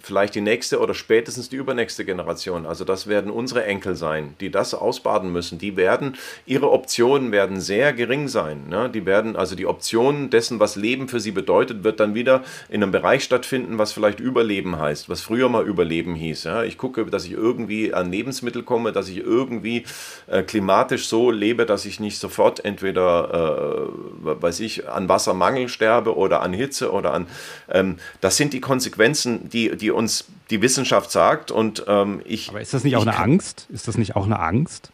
[0.00, 2.66] vielleicht die nächste oder spätestens die übernächste Generation.
[2.66, 5.58] Also das werden unsere Enkel sein, die das ausbaden müssen.
[5.58, 6.16] Die werden,
[6.46, 8.68] ihre Optionen werden sehr gering sein.
[8.68, 8.90] Ne?
[8.92, 12.82] Die werden, also die Optionen dessen, was Leben für sie bedeutet, wird dann wieder in
[12.82, 16.44] einem Bereich stattfinden, was vielleicht Überleben heißt, was früher mal Überleben hieß.
[16.44, 16.64] Ja?
[16.64, 19.84] Ich gucke, dass ich irgendwie an Lebensmittel komme, dass ich irgendwie
[20.26, 23.90] äh, klimatisch so lebe, dass ich nicht sofort entweder,
[24.24, 27.26] äh, weiß ich, an Wassermangel sterbe oder an Hitze oder an,
[27.70, 31.50] ähm, das sind die Konsequenzen, die die, uns die Wissenschaft sagt.
[31.50, 32.48] Und ähm, ich.
[32.48, 33.66] Aber ist das nicht auch eine Angst?
[33.70, 34.90] Ist das nicht auch eine Angst?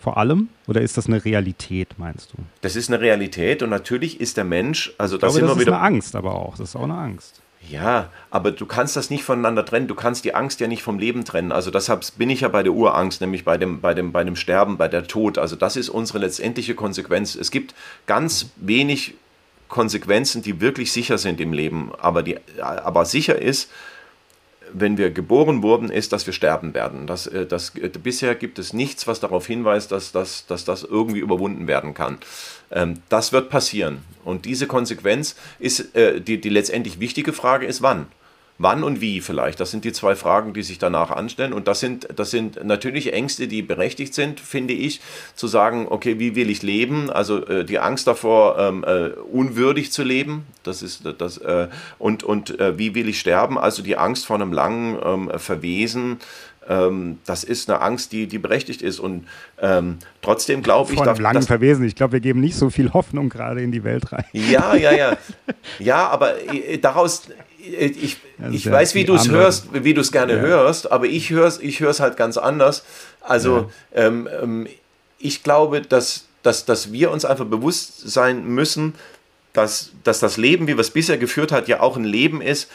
[0.00, 0.50] Vor allem?
[0.66, 2.36] Oder ist das eine Realität, meinst du?
[2.60, 5.80] Das ist eine Realität und natürlich ist der Mensch, also das, glaube, das ist wieder,
[5.80, 6.56] eine Angst, aber auch.
[6.56, 7.40] Das ist auch eine Angst.
[7.68, 9.88] Ja, aber du kannst das nicht voneinander trennen.
[9.88, 11.50] Du kannst die Angst ja nicht vom Leben trennen.
[11.50, 14.36] Also deshalb bin ich ja bei der Urangst, nämlich bei dem, bei dem, bei dem
[14.36, 15.38] Sterben, bei der Tod.
[15.38, 17.34] Also das ist unsere letztendliche Konsequenz.
[17.34, 17.74] Es gibt
[18.06, 19.14] ganz wenig
[19.68, 21.90] Konsequenzen, die wirklich sicher sind im Leben.
[21.98, 23.70] Aber, die, aber sicher ist,
[24.72, 27.06] wenn wir geboren wurden, ist, dass wir sterben werden.
[27.06, 30.82] Das, äh, das, äh, bisher gibt es nichts, was darauf hinweist, dass, dass, dass das
[30.82, 32.18] irgendwie überwunden werden kann.
[32.70, 33.98] Ähm, das wird passieren.
[34.24, 38.06] Und diese Konsequenz ist, äh, die, die letztendlich wichtige Frage ist, wann?
[38.58, 39.60] Wann und wie vielleicht?
[39.60, 41.52] Das sind die zwei Fragen, die sich danach anstellen.
[41.52, 45.00] Und das sind, das sind natürlich Ängste, die berechtigt sind, finde ich,
[45.34, 47.10] zu sagen, okay, wie will ich leben?
[47.10, 52.22] Also äh, die Angst davor, ähm, äh, unwürdig zu leben, das ist das, äh, und,
[52.22, 53.58] und äh, wie will ich sterben?
[53.58, 56.18] Also die Angst vor einem langen ähm, Verwesen,
[56.68, 58.98] ähm, das ist eine Angst, die, die berechtigt ist.
[58.98, 59.26] Und
[59.60, 60.98] ähm, trotzdem glaube ich.
[60.98, 61.84] Von einem langen Verwesen.
[61.84, 64.24] Ich glaube, wir geben nicht so viel Hoffnung gerade in die Welt rein.
[64.32, 65.16] Ja, ja, ja.
[65.78, 67.28] Ja, aber äh, daraus
[67.66, 68.18] ich,
[68.52, 70.40] ich weiß, wie du es hörst, wie du es gerne ja.
[70.40, 72.84] hörst, aber ich höre es ich halt ganz anders.
[73.20, 74.06] Also ja.
[74.06, 74.66] ähm, ähm,
[75.18, 78.94] ich glaube, dass, dass, dass wir uns einfach bewusst sein müssen,
[79.52, 82.68] dass, dass das Leben, wie wir es bisher geführt hat, ja auch ein Leben ist,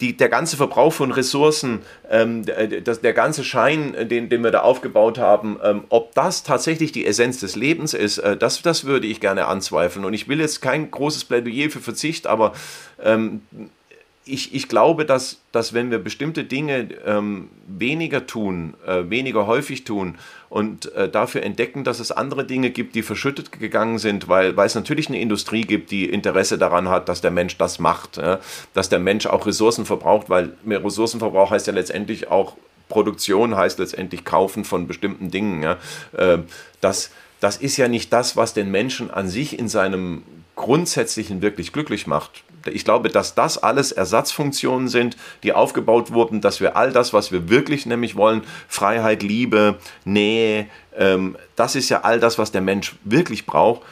[0.00, 1.80] die, der ganze Verbrauch von Ressourcen,
[2.10, 2.44] ähm,
[2.84, 7.06] das, der ganze Schein, den, den wir da aufgebaut haben, ähm, ob das tatsächlich die
[7.06, 10.04] Essenz des Lebens ist, äh, das, das würde ich gerne anzweifeln.
[10.04, 12.52] Und ich will jetzt kein großes Plädoyer für Verzicht, aber
[13.02, 13.42] ähm,
[14.32, 19.84] ich, ich glaube, dass, dass wenn wir bestimmte Dinge ähm, weniger tun, äh, weniger häufig
[19.84, 20.16] tun
[20.48, 24.66] und äh, dafür entdecken, dass es andere Dinge gibt, die verschüttet gegangen sind, weil, weil
[24.66, 28.40] es natürlich eine Industrie gibt, die Interesse daran hat, dass der Mensch das macht, ja?
[28.74, 32.56] dass der Mensch auch Ressourcen verbraucht, weil mehr Ressourcenverbrauch heißt ja letztendlich auch
[32.88, 35.62] Produktion, heißt letztendlich Kaufen von bestimmten Dingen.
[35.62, 35.78] Ja?
[36.16, 36.38] Äh,
[36.80, 37.10] das,
[37.40, 40.22] das ist ja nicht das, was den Menschen an sich in seinem
[40.60, 46.60] Grundsätzlichen wirklich glücklich macht ich glaube, dass das alles Ersatzfunktionen sind, die aufgebaut wurden, dass
[46.60, 52.02] wir all das, was wir wirklich nämlich wollen, Freiheit, Liebe, Nähe, ähm, das ist ja
[52.02, 53.82] all das, was der Mensch wirklich braucht.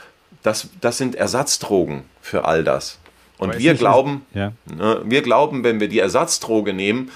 [0.43, 2.99] Das, das sind Ersatzdrogen für all das.
[3.39, 4.53] Und wir glauben, ja.
[4.67, 7.11] ne, wir glauben, wenn wir die Ersatzdroge nehmen,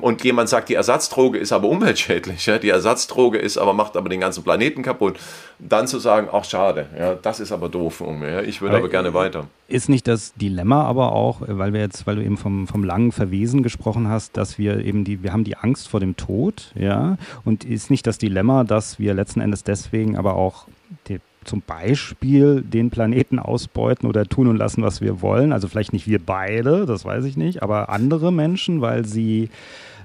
[0.00, 4.08] und jemand sagt, die Ersatzdroge ist aber umweltschädlich, ja, die Ersatzdroge ist aber, macht aber
[4.08, 5.18] den ganzen Planeten kaputt,
[5.58, 8.90] dann zu sagen, ach schade, ja, das ist aber doof ja, ich würde aber, aber,
[8.90, 9.46] gerne weiter.
[9.66, 13.12] Ist nicht das Dilemma aber auch, weil wir jetzt, weil du eben vom, vom langen
[13.12, 17.16] Verwesen gesprochen hast, dass wir eben die, wir haben die Angst vor dem Tod, ja,
[17.44, 20.66] und ist nicht das Dilemma, dass wir letzten Endes deswegen aber auch
[21.08, 25.52] die zum Beispiel den Planeten ausbeuten oder tun und lassen, was wir wollen.
[25.52, 29.50] Also vielleicht nicht wir beide, das weiß ich nicht, aber andere Menschen, weil sie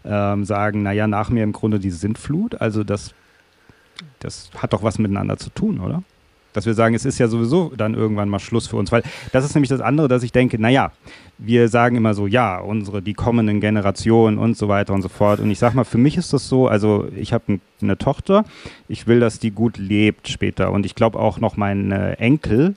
[0.05, 2.59] ähm, sagen, naja, nach mir im Grunde die Sintflut.
[2.61, 3.13] Also das,
[4.19, 6.03] das hat doch was miteinander zu tun, oder?
[6.53, 8.91] Dass wir sagen, es ist ja sowieso dann irgendwann mal Schluss für uns.
[8.91, 10.91] Weil das ist nämlich das andere, dass ich denke, naja,
[11.37, 15.39] wir sagen immer so, ja, unsere, die kommenden Generationen und so weiter und so fort.
[15.39, 18.45] Und ich sag mal, für mich ist das so, also ich habe eine Tochter,
[18.87, 20.71] ich will, dass die gut lebt später.
[20.71, 22.75] Und ich glaube auch noch meine Enkel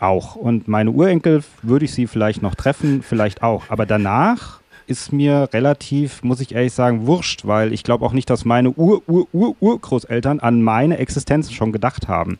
[0.00, 0.36] auch.
[0.36, 3.64] Und meine Urenkel würde ich sie vielleicht noch treffen, vielleicht auch.
[3.68, 8.30] Aber danach ist mir relativ, muss ich ehrlich sagen, wurscht, weil ich glaube auch nicht,
[8.30, 12.38] dass meine Ur-Ur-Ur-Urgroßeltern an meine Existenz schon gedacht haben.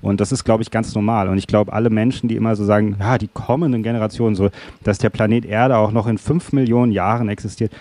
[0.00, 1.28] Und das ist, glaube ich, ganz normal.
[1.28, 4.50] Und ich glaube, alle Menschen, die immer so sagen, ja, die kommenden Generationen, so,
[4.84, 7.72] dass der Planet Erde auch noch in fünf Millionen Jahren existiert,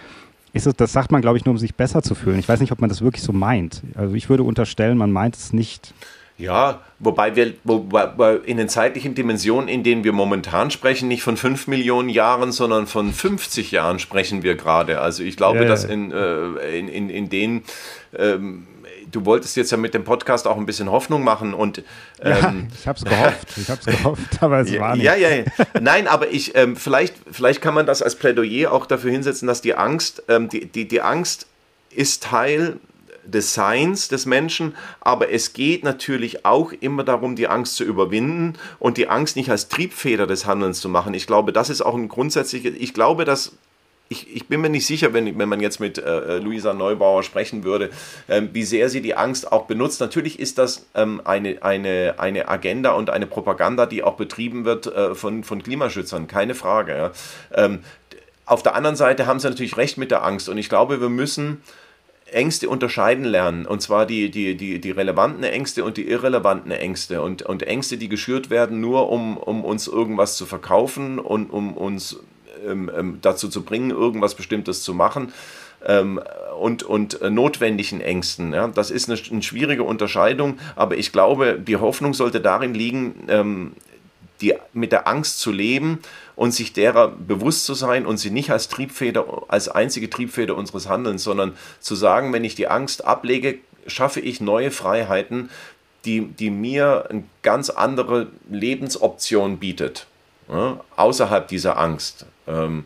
[0.53, 2.39] ist es, das sagt man, glaube ich, nur, um sich besser zu fühlen.
[2.39, 3.83] Ich weiß nicht, ob man das wirklich so meint.
[3.95, 5.93] Also ich würde unterstellen, man meint es nicht.
[6.37, 11.35] Ja, wobei wir wobei in den zeitlichen Dimensionen, in denen wir momentan sprechen, nicht von
[11.35, 15.01] 5 Millionen Jahren, sondern von 50 Jahren sprechen wir gerade.
[15.01, 17.63] Also ich glaube, ja, dass in, äh, in, in, in den
[18.15, 18.67] ähm,
[19.11, 21.79] du wolltest jetzt ja mit dem Podcast auch ein bisschen Hoffnung machen und
[22.21, 25.05] ähm, ja, ich habe es gehofft, ich habe es gehofft, aber es war nicht.
[25.05, 25.43] Ja, ja, ja.
[25.79, 29.61] Nein, aber ich ähm, vielleicht vielleicht kann man das als Plädoyer auch dafür hinsetzen, dass
[29.61, 31.47] die Angst ähm, die, die die Angst
[31.89, 32.77] ist Teil
[33.27, 38.53] des Seins des Menschen, aber es geht natürlich auch immer darum, die Angst zu überwinden
[38.79, 41.13] und die Angst nicht als Triebfeder des Handelns zu machen.
[41.13, 43.53] Ich glaube, das ist auch ein grundsätzliches, ich glaube, dass
[44.09, 47.63] ich, ich, bin mir nicht sicher, wenn, wenn man jetzt mit äh, Luisa Neubauer sprechen
[47.63, 47.89] würde,
[48.29, 49.99] ähm, wie sehr sie die Angst auch benutzt.
[49.99, 54.87] Natürlich ist das ähm, eine, eine, eine Agenda und eine Propaganda, die auch betrieben wird
[54.87, 56.95] äh, von, von Klimaschützern, keine Frage.
[56.95, 57.11] Ja.
[57.53, 57.79] Ähm,
[58.45, 61.09] auf der anderen Seite haben sie natürlich recht mit der Angst und ich glaube, wir
[61.09, 61.61] müssen
[62.31, 63.65] Ängste unterscheiden lernen.
[63.65, 67.21] Und zwar die, die, die, die relevanten Ängste und die irrelevanten Ängste.
[67.21, 71.75] Und, und Ängste, die geschürt werden, nur um, um uns irgendwas zu verkaufen und um
[71.75, 72.19] uns
[72.65, 75.31] ähm, ähm, dazu zu bringen, irgendwas Bestimmtes zu machen.
[75.85, 76.19] Ähm,
[76.59, 78.53] und, und äh, notwendigen Ängsten.
[78.53, 78.67] Ja?
[78.67, 83.73] Das ist eine, eine, schwierige Unterscheidung, aber ich glaube, die Hoffnung sollte darin liegen, ähm,
[84.41, 85.99] die, mit der Angst zu leben
[86.37, 90.87] und sich derer bewusst zu sein und sie nicht als Triebfeder, als einzige Triebfeder unseres
[90.87, 93.57] Handelns, sondern zu sagen, wenn ich die Angst ablege,
[93.87, 95.49] schaffe ich neue Freiheiten,
[96.05, 100.05] die, die mir eine ganz andere Lebensoption bietet,
[100.47, 102.27] ja, außerhalb dieser Angst.
[102.47, 102.85] Ähm,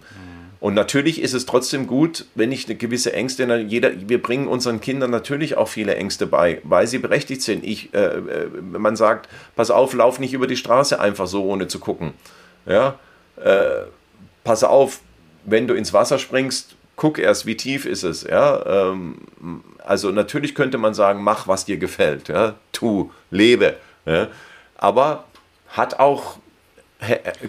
[0.61, 4.79] und natürlich ist es trotzdem gut, wenn ich eine gewisse Ängste, jeder, wir bringen unseren
[4.79, 7.65] Kindern natürlich auch viele Ängste bei, weil sie berechtigt sind.
[7.65, 9.27] Ich, äh, äh, man sagt,
[9.57, 12.13] pass auf, lauf nicht über die Straße einfach so, ohne zu gucken.
[12.65, 12.97] Ja,
[13.43, 13.85] äh,
[14.43, 14.99] pass auf,
[15.45, 18.23] wenn du ins Wasser springst, guck erst, wie tief ist es.
[18.23, 19.15] Ja, ähm,
[19.83, 22.27] also natürlich könnte man sagen, mach, was dir gefällt.
[22.27, 23.75] Ja, tu, lebe.
[24.05, 24.27] Ja,
[24.77, 25.25] aber
[25.69, 26.37] hat auch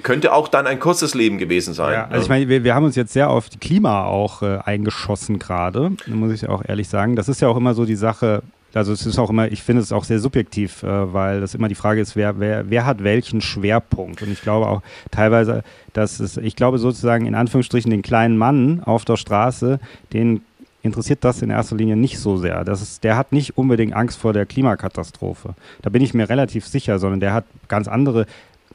[0.02, 1.92] könnte auch dann ein kurzes Leben gewesen sein.
[1.92, 2.22] Ja, also ja.
[2.22, 5.92] ich meine, wir, wir, haben uns jetzt sehr auf die Klima auch äh, eingeschossen gerade,
[6.06, 7.16] muss ich auch ehrlich sagen.
[7.16, 8.42] Das ist ja auch immer so die Sache,
[8.74, 11.68] also es ist auch immer, ich finde es auch sehr subjektiv, äh, weil das immer
[11.68, 14.22] die Frage ist, wer, wer, wer hat welchen Schwerpunkt?
[14.22, 15.62] Und ich glaube auch teilweise,
[15.92, 19.80] dass es, ich glaube sozusagen in Anführungsstrichen den kleinen Mann auf der Straße,
[20.12, 20.42] den
[20.82, 22.64] interessiert das in erster Linie nicht so sehr.
[22.64, 25.54] Das ist, der hat nicht unbedingt Angst vor der Klimakatastrophe.
[25.80, 28.26] Da bin ich mir relativ sicher, sondern der hat ganz andere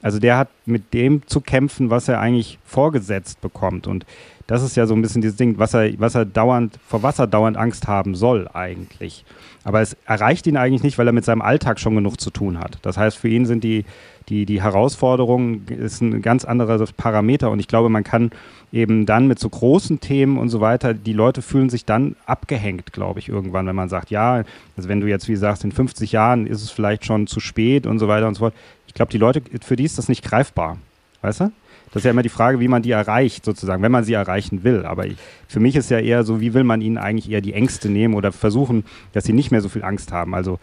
[0.02, 3.88] also der hat mit dem zu kämpfen, was er eigentlich vorgesetzt bekommt.
[3.88, 4.06] Und
[4.46, 7.20] das ist ja so ein bisschen dieses Ding, was er, was er dauernd, vor was
[7.20, 9.26] er dauernd Angst haben soll eigentlich.
[9.68, 12.58] Aber es erreicht ihn eigentlich nicht, weil er mit seinem Alltag schon genug zu tun
[12.58, 12.80] hat.
[12.84, 13.84] Das heißt, für ihn sind die,
[14.30, 17.52] die, die Herausforderungen ist ein ganz anderer Parameter.
[17.52, 18.32] Und ich glaube, man kann
[18.72, 22.94] eben dann mit so großen Themen und so weiter, die Leute fühlen sich dann abgehängt,
[22.94, 24.44] glaube ich, irgendwann, wenn man sagt, ja,
[24.78, 27.86] also wenn du jetzt, wie sagst, in 50 Jahren ist es vielleicht schon zu spät
[27.86, 28.54] und so weiter und so fort
[28.98, 30.78] glaube, die Leute, für die ist das nicht greifbar.
[31.22, 31.52] Weißt du?
[31.88, 34.64] Das ist ja immer die Frage, wie man die erreicht, sozusagen, wenn man sie erreichen
[34.64, 34.86] will.
[34.86, 35.16] Aber ich,
[35.48, 38.14] für mich ist ja eher so, wie will man ihnen eigentlich eher die Ängste nehmen
[38.14, 38.84] oder versuchen,
[39.14, 40.36] dass sie nicht mehr so viel Angst haben.
[40.36, 40.60] Also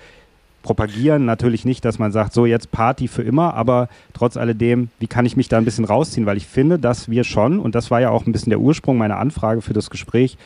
[0.62, 5.06] propagieren natürlich nicht, dass man sagt, so jetzt Party für immer, aber trotz alledem, wie
[5.06, 6.26] kann ich mich da ein bisschen rausziehen?
[6.26, 8.96] Weil ich finde, dass wir schon, und das war ja auch ein bisschen der Ursprung
[8.96, 10.36] meiner Anfrage für das Gespräch,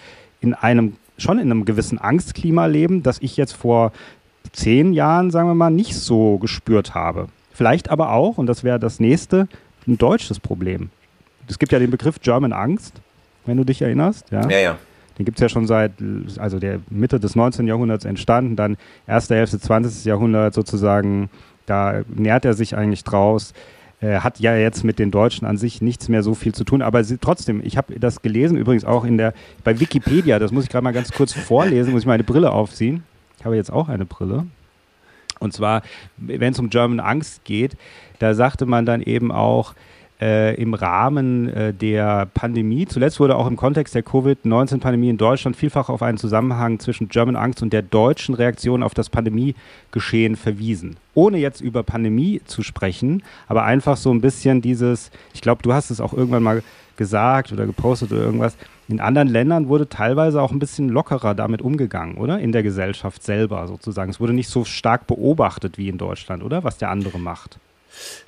[0.40, 3.92] in einem, schon in einem gewissen Angstklima leben, das ich jetzt vor
[4.52, 7.28] zehn Jahren, sagen wir mal, nicht so gespürt habe.
[7.52, 9.48] Vielleicht aber auch, und das wäre das nächste,
[9.88, 10.90] ein deutsches Problem.
[11.48, 13.00] Es gibt ja den Begriff German Angst,
[13.46, 14.30] wenn du dich erinnerst.
[14.30, 14.58] Ja, ja.
[14.58, 14.78] ja.
[15.18, 15.92] Den gibt es ja schon seit
[16.38, 17.66] also der Mitte des 19.
[17.66, 18.76] Jahrhunderts entstanden, dann
[19.06, 20.04] erste Hälfte 20.
[20.04, 21.28] Jahrhundert sozusagen,
[21.66, 23.52] da nährt er sich eigentlich draus.
[24.00, 26.82] Er hat ja jetzt mit den Deutschen an sich nichts mehr so viel zu tun,
[26.82, 29.34] aber sie, trotzdem, ich habe das gelesen, übrigens auch in der,
[29.64, 33.02] bei Wikipedia, das muss ich gerade mal ganz kurz vorlesen, muss ich meine Brille aufziehen.
[33.38, 34.46] Ich habe jetzt auch eine Brille.
[35.40, 35.82] Und zwar,
[36.16, 37.76] wenn es um German Angst geht,
[38.18, 39.74] da sagte man dann eben auch,
[40.20, 42.86] äh, im Rahmen äh, der Pandemie.
[42.86, 47.36] Zuletzt wurde auch im Kontext der Covid-19-Pandemie in Deutschland vielfach auf einen Zusammenhang zwischen German
[47.36, 50.96] Angst und der deutschen Reaktion auf das Pandemiegeschehen verwiesen.
[51.14, 55.72] Ohne jetzt über Pandemie zu sprechen, aber einfach so ein bisschen dieses, ich glaube, du
[55.72, 56.62] hast es auch irgendwann mal
[56.96, 58.56] gesagt oder gepostet oder irgendwas,
[58.88, 62.40] in anderen Ländern wurde teilweise auch ein bisschen lockerer damit umgegangen, oder?
[62.40, 64.10] In der Gesellschaft selber sozusagen.
[64.10, 66.64] Es wurde nicht so stark beobachtet wie in Deutschland, oder?
[66.64, 67.60] Was der andere macht.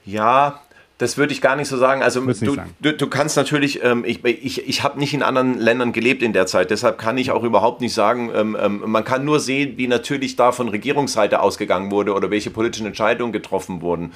[0.05, 0.61] Ja,
[1.01, 2.03] das würde ich gar nicht so sagen.
[2.03, 2.75] Also du, sagen.
[2.79, 6.35] du, du, kannst natürlich, ähm, ich, ich, ich habe nicht in anderen Ländern gelebt in
[6.35, 9.79] der Zeit, deshalb kann ich auch überhaupt nicht sagen, ähm, ähm, man kann nur sehen,
[9.79, 14.13] wie natürlich da von Regierungsseite ausgegangen wurde oder welche politischen Entscheidungen getroffen wurden.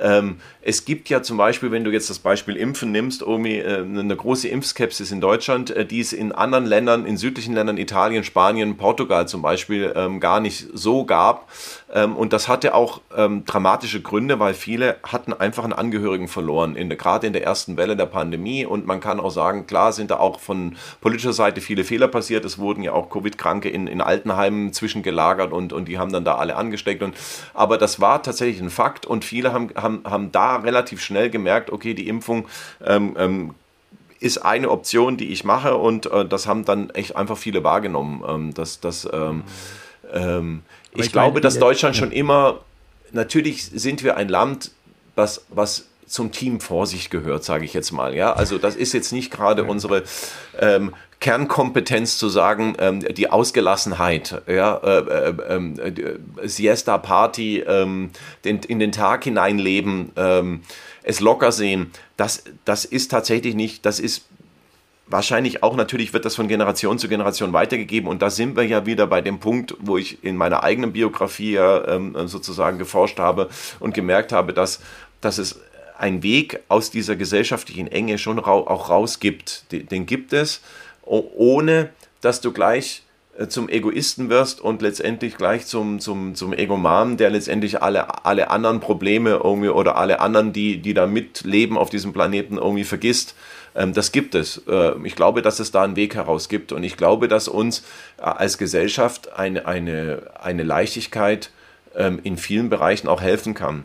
[0.00, 3.82] Ähm, es gibt ja zum Beispiel, wenn du jetzt das Beispiel Impfen nimmst, irgendwie äh,
[3.82, 8.22] eine große Impfskepsis in Deutschland, äh, die es in anderen Ländern, in südlichen Ländern, Italien,
[8.22, 11.48] Spanien, Portugal zum Beispiel, ähm, gar nicht so gab.
[11.92, 16.76] Ähm, und das hatte auch ähm, dramatische Gründe, weil viele hatten einfach einen Angehörigen verloren,
[16.76, 18.66] in gerade in der ersten Welle der Pandemie.
[18.66, 22.44] Und man kann auch sagen, klar sind da auch von politischer Seite viele Fehler passiert.
[22.44, 26.34] Es wurden ja auch Covid-Kranke in, in Altenheimen zwischengelagert und, und die haben dann da
[26.34, 27.02] alle angesteckt.
[27.02, 27.16] Und,
[27.54, 31.70] aber das war tatsächlich ein Fakt und viele haben, haben, haben da relativ schnell gemerkt,
[31.70, 32.46] okay, die Impfung
[32.84, 33.54] ähm, ähm,
[34.20, 38.24] ist eine Option, die ich mache und äh, das haben dann echt einfach viele wahrgenommen.
[38.28, 39.44] Ähm, dass, dass, ähm,
[40.12, 40.62] ähm,
[40.92, 42.00] ich, ich glaube, meine, dass Deutschland ja.
[42.00, 42.60] schon immer,
[43.12, 44.72] natürlich sind wir ein Land,
[45.14, 48.14] was, was zum Team Vorsicht gehört, sage ich jetzt mal.
[48.14, 50.04] Ja, also das ist jetzt nicht gerade unsere
[50.58, 56.18] ähm, Kernkompetenz zu sagen, ähm, die Ausgelassenheit, ja, äh, äh, äh,
[56.48, 58.10] Siesta Party, ähm,
[58.44, 60.62] den, in den Tag hineinleben, ähm,
[61.02, 61.90] es locker sehen.
[62.16, 64.26] Das, das ist tatsächlich nicht, das ist
[65.10, 68.86] wahrscheinlich auch natürlich wird das von Generation zu Generation weitergegeben und da sind wir ja
[68.86, 73.48] wieder bei dem Punkt, wo ich in meiner eigenen Biografie ähm, sozusagen geforscht habe
[73.80, 74.80] und gemerkt habe, dass,
[75.20, 75.60] dass es
[75.98, 79.72] einen Weg aus dieser gesellschaftlichen Enge schon auch raus gibt.
[79.72, 80.60] Den, den gibt es,
[81.02, 81.90] ohne
[82.20, 83.02] dass du gleich
[83.38, 88.50] äh, zum Egoisten wirst und letztendlich gleich zum, zum, zum Egoman, der letztendlich alle, alle
[88.50, 93.34] anderen Probleme irgendwie oder alle anderen, die, die da mitleben auf diesem Planeten, irgendwie vergisst.
[93.74, 94.62] Ähm, das gibt es.
[94.68, 97.84] Äh, ich glaube, dass es da einen Weg heraus gibt und ich glaube, dass uns
[98.18, 101.50] äh, als Gesellschaft eine, eine, eine Leichtigkeit
[101.96, 103.84] ähm, in vielen Bereichen auch helfen kann.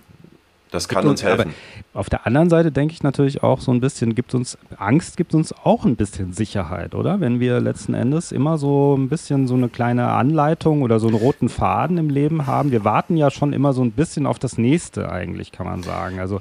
[0.71, 1.53] Das kann uns helfen.
[1.95, 5.35] Auf der anderen Seite denke ich natürlich auch so ein bisschen, gibt uns, Angst gibt
[5.35, 7.19] uns auch ein bisschen Sicherheit, oder?
[7.19, 11.17] Wenn wir letzten Endes immer so ein bisschen so eine kleine Anleitung oder so einen
[11.17, 12.71] roten Faden im Leben haben.
[12.71, 16.19] Wir warten ja schon immer so ein bisschen auf das nächste eigentlich, kann man sagen.
[16.19, 16.39] Also,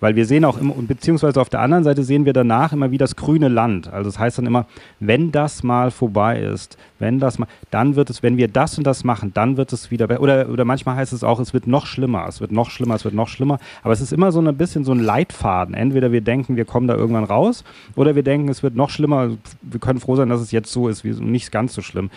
[0.00, 2.98] weil wir sehen auch immer, beziehungsweise auf der anderen Seite sehen wir danach immer wie
[2.98, 3.90] das grüne Land.
[3.90, 4.66] Also das heißt dann immer,
[4.98, 8.86] wenn das mal vorbei ist, wenn das mal, dann wird es, wenn wir das und
[8.86, 10.20] das machen, dann wird es wieder besser.
[10.20, 13.04] Oder, oder manchmal heißt es auch, es wird noch schlimmer, es wird noch schlimmer, es
[13.04, 13.58] wird noch schlimmer.
[13.82, 15.74] Aber es ist immer so ein bisschen so so ein Leitfaden.
[15.74, 17.64] Entweder wir denken, wir kommen da irgendwann raus,
[17.96, 19.36] oder wir denken, es wird noch schlimmer.
[19.62, 22.10] Wir können froh sein, dass es jetzt so ist, wie nicht ganz so schlimm.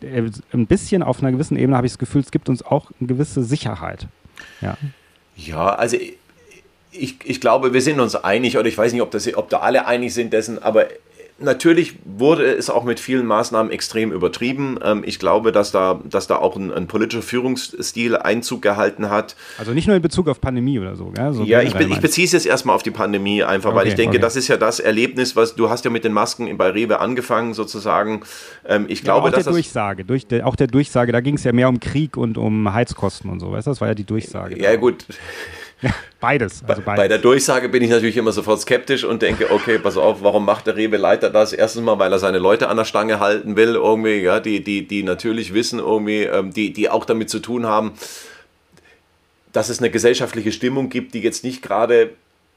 [0.00, 2.90] Äh, ein bisschen auf einer gewissen Ebene habe ich das Gefühl, es gibt uns auch
[3.00, 4.06] eine gewisse Sicherheit.
[4.60, 4.76] Ja,
[5.36, 5.96] ja also
[6.90, 9.58] ich, ich glaube, wir sind uns einig, oder ich weiß nicht, ob, das, ob da
[9.58, 10.86] alle einig sind dessen, aber
[11.40, 14.76] Natürlich wurde es auch mit vielen Maßnahmen extrem übertrieben.
[14.82, 19.36] Ähm, ich glaube, dass da, dass da auch ein, ein, politischer Führungsstil Einzug gehalten hat.
[19.56, 21.06] Also nicht nur in Bezug auf Pandemie oder so.
[21.10, 21.32] Gell?
[21.32, 23.86] so ja, ich, be ich beziehe es jetzt erstmal auf die Pandemie einfach, okay, weil
[23.86, 24.22] ich denke, okay.
[24.22, 27.54] das ist ja das Erlebnis, was du hast ja mit den Masken bei Rewe angefangen
[27.54, 28.22] sozusagen.
[28.66, 31.36] Ähm, ich glaube, ja, auch dass der Durchsage, durch, der, auch der Durchsage, da ging
[31.36, 33.52] es ja mehr um Krieg und um Heizkosten und so.
[33.52, 34.60] Weißt du, das war ja die Durchsage.
[34.60, 35.04] Ja, gut.
[36.20, 37.02] Beides, also beides.
[37.02, 40.44] Bei der Durchsage bin ich natürlich immer sofort skeptisch und denke, okay, pass auf, warum
[40.44, 41.52] macht der Rewe-Leiter das?
[41.52, 44.86] Erstens mal, weil er seine Leute an der Stange halten will, irgendwie, ja, die, die,
[44.86, 47.92] die natürlich wissen, irgendwie, ähm, die, die auch damit zu tun haben,
[49.52, 52.10] dass es eine gesellschaftliche Stimmung gibt, die jetzt nicht gerade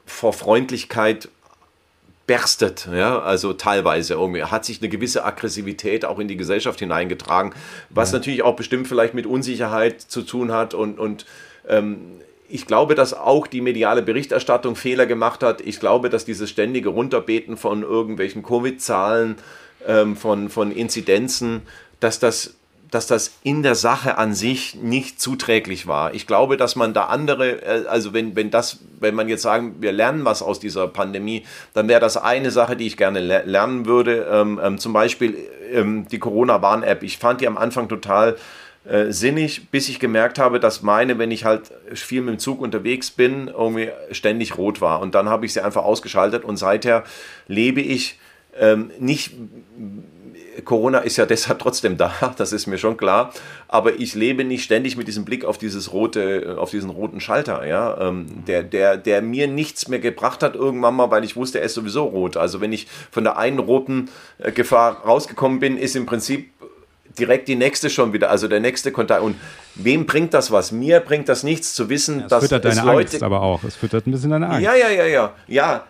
[0.04, 1.28] vor Freundlichkeit
[2.26, 7.52] berstet, ja, also teilweise irgendwie hat sich eine gewisse Aggressivität auch in die Gesellschaft hineingetragen,
[7.90, 8.18] was ja.
[8.18, 11.26] natürlich auch bestimmt vielleicht mit Unsicherheit zu tun hat und, und
[11.68, 11.98] ähm,
[12.52, 15.62] ich glaube, dass auch die mediale Berichterstattung Fehler gemacht hat.
[15.62, 19.36] Ich glaube, dass dieses ständige Runterbeten von irgendwelchen Covid-Zahlen,
[19.88, 21.62] ähm, von, von Inzidenzen,
[21.98, 22.54] dass das,
[22.90, 26.14] dass das in der Sache an sich nicht zuträglich war.
[26.14, 29.76] Ich glaube, dass man da andere, äh, also wenn, wenn das, wenn man jetzt sagen,
[29.80, 33.86] wir lernen was aus dieser Pandemie, dann wäre das eine Sache, die ich gerne lernen
[33.86, 34.28] würde.
[34.30, 35.38] Ähm, ähm, zum Beispiel
[35.72, 37.02] ähm, die Corona-Warn-App.
[37.02, 38.36] Ich fand die am Anfang total
[38.84, 42.60] äh, sinnig, bis ich gemerkt habe, dass meine, wenn ich halt viel mit dem Zug
[42.60, 45.00] unterwegs bin, irgendwie ständig rot war.
[45.00, 47.04] Und dann habe ich sie einfach ausgeschaltet und seither
[47.46, 48.18] lebe ich
[48.58, 49.34] ähm, nicht.
[50.64, 53.32] Corona ist ja deshalb trotzdem da, das ist mir schon klar.
[53.68, 57.64] Aber ich lebe nicht ständig mit diesem Blick auf dieses rote, auf diesen roten Schalter,
[57.64, 61.60] ja, ähm, der, der, der mir nichts mehr gebracht hat irgendwann mal, weil ich wusste,
[61.60, 62.36] er ist sowieso rot.
[62.36, 66.50] Also wenn ich von der einen roten äh, Gefahr rausgekommen bin, ist im Prinzip
[67.18, 69.22] direkt die nächste schon wieder, also der nächste Kontakt.
[69.22, 69.36] Und
[69.74, 70.72] wem bringt das was?
[70.72, 73.62] Mir bringt das nichts zu wissen, ja, dass füttert deine Leute, Angst aber auch.
[73.64, 74.62] Es füttert ein bisschen deine Angst.
[74.62, 75.32] Ja, ja, ja, ja.
[75.46, 75.84] Ja,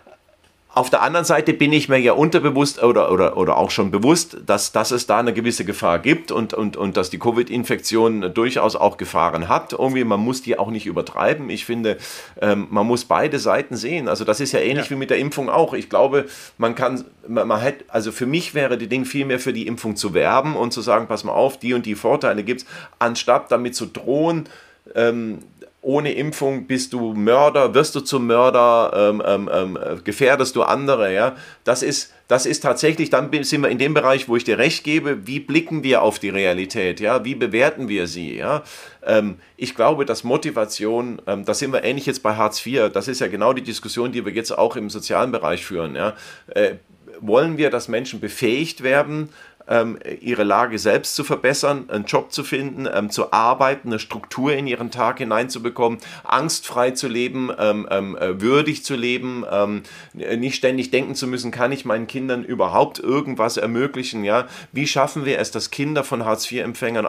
[0.75, 4.37] auf der anderen Seite bin ich mir ja unterbewusst oder, oder, oder auch schon bewusst,
[4.47, 8.75] dass, dass es da eine gewisse Gefahr gibt und, und, und dass die Covid-Infektion durchaus
[8.75, 9.73] auch Gefahren hat.
[9.73, 11.51] Irgendwie, man muss die auch nicht übertreiben.
[11.51, 11.97] Ich finde,
[12.41, 14.07] ähm, man muss beide Seiten sehen.
[14.07, 14.91] Also das ist ja ähnlich ja.
[14.91, 15.73] wie mit der Impfung auch.
[15.75, 16.25] Ich glaube,
[16.57, 19.67] man kann, man, man hat, also für mich wäre die Ding viel mehr für die
[19.67, 22.67] Impfung zu werben und zu sagen, pass mal auf, die und die Vorteile gibt es,
[22.97, 24.49] anstatt damit zu drohen,
[24.95, 25.39] ähm,
[25.83, 31.13] ohne Impfung bist du Mörder, wirst du zum Mörder, ähm, ähm, ähm, gefährdest du andere,
[31.13, 31.35] ja.
[31.65, 34.83] Das ist, das ist tatsächlich, dann sind wir in dem Bereich, wo ich dir recht
[34.85, 38.63] gebe, wie blicken wir auf die Realität, ja, wie bewerten wir sie, ja.
[39.05, 43.09] Ähm, ich glaube, dass Motivation, ähm, da sind wir ähnlich jetzt bei Hartz IV, das
[43.09, 46.13] ist ja genau die Diskussion, die wir jetzt auch im sozialen Bereich führen, ja.
[46.47, 46.75] Äh,
[47.19, 49.29] wollen wir, dass Menschen befähigt werden,
[49.73, 54.53] ähm, ihre Lage selbst zu verbessern, einen Job zu finden, ähm, zu arbeiten, eine Struktur
[54.53, 59.81] in ihren Tag hineinzubekommen, angstfrei zu leben, ähm, ähm äh, würdig zu leben, ähm,
[60.13, 64.23] nicht ständig denken zu müssen, kann ich meinen Kindern überhaupt irgendwas ermöglichen?
[64.23, 64.47] Ja?
[64.71, 67.07] Wie schaffen wir es, dass Kinder von Hartz-IV-Empfängern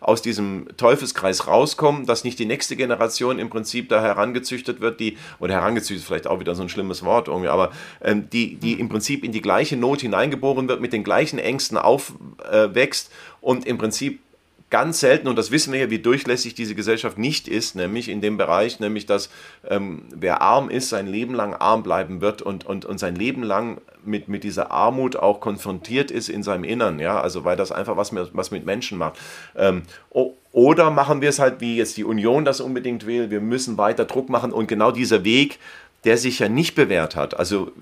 [0.00, 5.18] aus diesem Teufelskreis rauskommen, dass nicht die nächste Generation im Prinzip da herangezüchtet wird, die,
[5.38, 7.70] oder herangezüchtet ist vielleicht auch wieder so ein schlimmes Wort irgendwie, aber
[8.02, 11.76] ähm, die, die im Prinzip in die gleiche Not hineingeboren wird, mit den gleichen Ängsten
[11.76, 12.05] auf
[12.38, 14.20] aufwächst und im Prinzip
[14.68, 18.20] ganz selten, und das wissen wir ja, wie durchlässig diese Gesellschaft nicht ist, nämlich in
[18.20, 19.30] dem Bereich, nämlich dass
[19.68, 23.44] ähm, wer arm ist, sein Leben lang arm bleiben wird und, und, und sein Leben
[23.44, 27.70] lang mit, mit dieser Armut auch konfrontiert ist in seinem Innern, ja, also weil das
[27.70, 29.18] einfach was, mit, was mit Menschen macht.
[29.54, 29.82] Ähm,
[30.52, 34.04] oder machen wir es halt, wie jetzt die Union das unbedingt will, wir müssen weiter
[34.04, 35.58] Druck machen und genau dieser Weg,
[36.06, 37.36] der sich ja nicht bewährt hat.
[37.36, 37.72] Also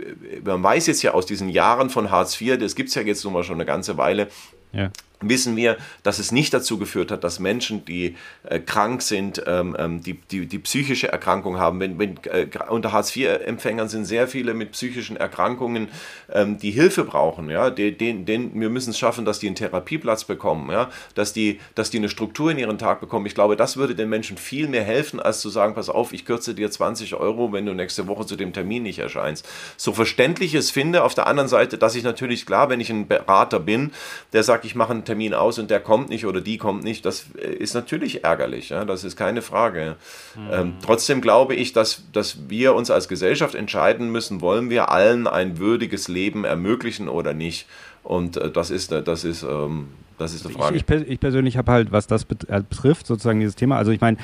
[0.43, 3.22] man weiß jetzt ja aus diesen Jahren von Hartz IV, das gibt es ja jetzt
[3.22, 4.29] nun mal schon eine ganze Weile,
[4.72, 4.91] ja.
[5.21, 9.77] Wissen wir, dass es nicht dazu geführt hat, dass Menschen, die äh, krank sind, ähm,
[9.79, 11.81] ähm die, die, die psychische Erkrankung haben.
[11.81, 15.89] Wenn, wenn äh, unter Hartz-IV-Empfängern sind sehr viele mit psychischen Erkrankungen,
[16.33, 17.51] ähm, die Hilfe brauchen.
[17.51, 17.71] Ja?
[17.71, 20.91] Den, den, den, wir müssen es schaffen, dass die einen Therapieplatz bekommen, ja?
[21.15, 23.27] dass, die, dass die eine Struktur in ihren Tag bekommen.
[23.27, 26.25] Ich glaube, das würde den Menschen viel mehr helfen, als zu sagen, pass auf, ich
[26.25, 29.49] kürze dir 20 Euro, wenn du nächste Woche zu dem Termin nicht erscheinst.
[29.77, 33.07] So verständlich es finde, auf der anderen Seite, dass ich natürlich, klar, wenn ich ein
[33.07, 33.93] Berater bin,
[34.33, 37.05] der sagt, ich mache einen Termin aus und der kommt nicht oder die kommt nicht,
[37.05, 38.85] das äh, ist natürlich ärgerlich, ja?
[38.85, 39.97] das ist keine Frage.
[40.37, 40.49] Mhm.
[40.53, 45.27] Ähm, trotzdem glaube ich, dass, dass wir uns als Gesellschaft entscheiden müssen, wollen wir allen
[45.27, 47.67] ein würdiges Leben ermöglichen oder nicht.
[48.03, 49.89] Und äh, das ist, das ist ähm,
[50.19, 50.77] das ist eine Frage.
[50.77, 53.77] Ich, ich, ich persönlich habe halt, was das äh, betrifft, sozusagen dieses Thema.
[53.77, 54.17] Also ich meine,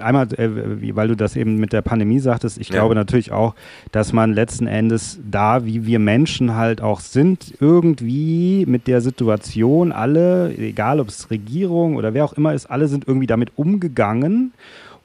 [0.00, 2.76] einmal, äh, weil du das eben mit der Pandemie sagtest, ich ja.
[2.76, 3.54] glaube natürlich auch,
[3.92, 9.92] dass man letzten Endes da, wie wir Menschen halt auch sind, irgendwie mit der Situation
[9.92, 14.52] alle, egal ob es Regierung oder wer auch immer ist, alle sind irgendwie damit umgegangen.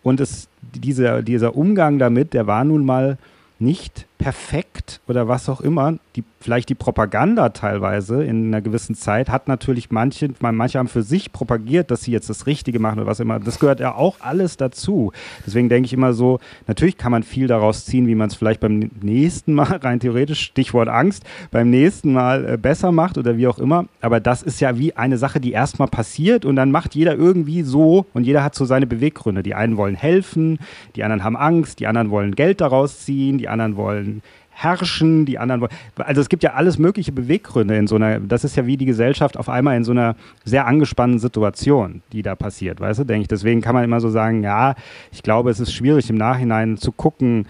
[0.04, 3.18] Und es, dieser, dieser Umgang damit, der war nun mal
[3.60, 5.96] nicht perfekt oder was auch immer.
[6.16, 11.02] Die, vielleicht die Propaganda teilweise in einer gewissen Zeit hat natürlich manche, manche haben für
[11.02, 13.40] sich propagiert, dass sie jetzt das Richtige machen oder was immer.
[13.40, 15.12] Das gehört ja auch alles dazu.
[15.46, 18.60] Deswegen denke ich immer so, natürlich kann man viel daraus ziehen, wie man es vielleicht
[18.60, 23.48] beim nächsten Mal, rein theoretisch, Stichwort Angst, beim nächsten Mal äh, besser macht oder wie
[23.48, 23.86] auch immer.
[24.02, 27.64] Aber das ist ja wie eine Sache, die erstmal passiert und dann macht jeder irgendwie
[27.64, 29.42] so und jeder hat so seine Beweggründe.
[29.42, 30.60] Die einen wollen helfen,
[30.96, 34.11] die anderen haben Angst, die anderen wollen Geld daraus ziehen, die anderen wollen
[34.52, 35.72] herrschen, die anderen wollen.
[35.98, 38.86] Also es gibt ja alles mögliche Beweggründe in so einer, das ist ja wie die
[38.86, 43.24] Gesellschaft auf einmal in so einer sehr angespannten Situation, die da passiert, weißt du, denke
[43.24, 43.28] ich.
[43.28, 44.76] Deswegen kann man immer so sagen, ja,
[45.12, 47.48] ich glaube, es ist schwierig im Nachhinein zu gucken,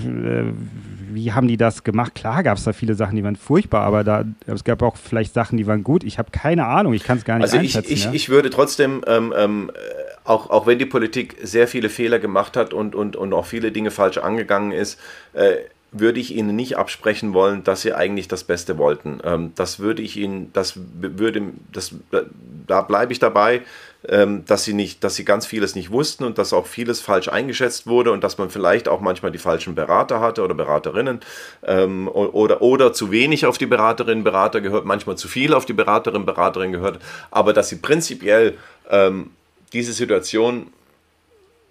[0.00, 0.44] äh,
[1.12, 2.14] wie haben die das gemacht?
[2.14, 5.34] Klar gab es da viele Sachen, die waren furchtbar, aber da, es gab auch vielleicht
[5.34, 6.04] Sachen, die waren gut.
[6.04, 7.92] Ich habe keine Ahnung, ich kann es gar nicht also einschätzen.
[7.92, 8.12] Ich, ich, ja?
[8.12, 9.70] ich würde trotzdem, ähm, ähm,
[10.24, 13.72] auch, auch wenn die Politik sehr viele Fehler gemacht hat und, und, und auch viele
[13.72, 15.00] Dinge falsch angegangen ist,
[15.32, 15.56] äh,
[15.90, 19.20] würde ich Ihnen nicht absprechen wollen, dass Sie eigentlich das Beste wollten.
[19.24, 21.94] Ähm, das würde ich Ihnen, das würde, das,
[22.66, 23.62] da bleibe ich dabei,
[24.06, 27.28] ähm, dass Sie nicht, dass Sie ganz vieles nicht wussten und dass auch vieles falsch
[27.28, 31.20] eingeschätzt wurde und dass man vielleicht auch manchmal die falschen Berater hatte oder Beraterinnen
[31.66, 35.72] ähm, oder, oder zu wenig auf die Beraterinnen, Berater gehört, manchmal zu viel auf die
[35.72, 38.58] Beraterinnen, Beraterin gehört, aber dass Sie prinzipiell
[38.90, 39.30] ähm,
[39.72, 40.68] diese Situation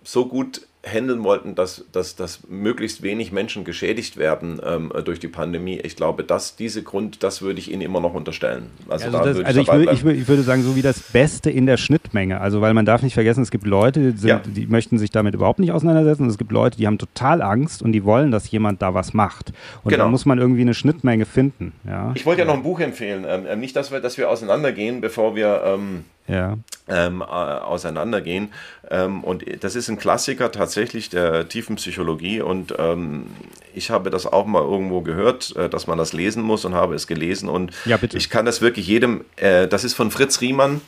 [0.03, 5.27] so gut handeln wollten, dass, dass, dass möglichst wenig Menschen geschädigt werden ähm, durch die
[5.27, 5.79] Pandemie.
[5.83, 8.67] Ich glaube, dass diese Grund, das würde ich Ihnen immer noch unterstellen.
[8.88, 11.01] Also, also, das, würde also ich, würde, ich, würde, ich, würde sagen, so wie das
[11.01, 12.41] Beste in der Schnittmenge.
[12.41, 14.41] Also, weil man darf nicht vergessen, es gibt Leute, die, sind, ja.
[14.45, 16.23] die möchten sich damit überhaupt nicht auseinandersetzen.
[16.23, 19.13] Und es gibt Leute, die haben total Angst und die wollen, dass jemand da was
[19.13, 19.53] macht.
[19.83, 20.05] Und genau.
[20.05, 21.73] da muss man irgendwie eine Schnittmenge finden.
[21.85, 22.11] Ja?
[22.15, 23.25] Ich wollte ja noch ein Buch empfehlen.
[23.27, 26.57] Ähm, ähm nicht, dass wir, dass wir auseinandergehen, bevor wir ähm, ja.
[26.88, 28.53] ähm, äh, auseinandergehen.
[28.89, 32.41] Ähm, und das ist ein Klassiker tatsächlich der tiefen Psychologie.
[32.41, 33.28] Und ähm,
[33.73, 36.95] ich habe das auch mal irgendwo gehört, äh, dass man das lesen muss und habe
[36.95, 37.49] es gelesen.
[37.49, 40.82] Und ja, ich kann das wirklich jedem, äh, das ist von Fritz Riemann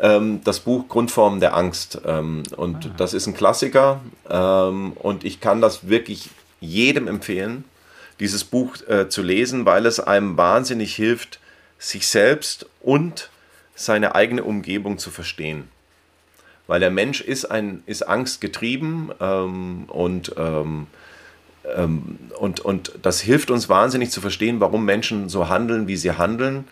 [0.00, 2.00] ähm, das Buch Grundformen der Angst.
[2.04, 2.90] Ähm, und ah.
[2.96, 7.64] das ist ein Klassiker ähm, und ich kann das wirklich jedem empfehlen,
[8.18, 11.40] dieses Buch äh, zu lesen, weil es einem wahnsinnig hilft,
[11.78, 13.30] sich selbst und
[13.84, 15.68] seine eigene Umgebung zu verstehen.
[16.66, 20.86] Weil der Mensch ist, ein, ist angstgetrieben ähm, und, ähm,
[21.76, 26.12] ähm, und, und das hilft uns wahnsinnig zu verstehen, warum Menschen so handeln, wie sie
[26.12, 26.68] handeln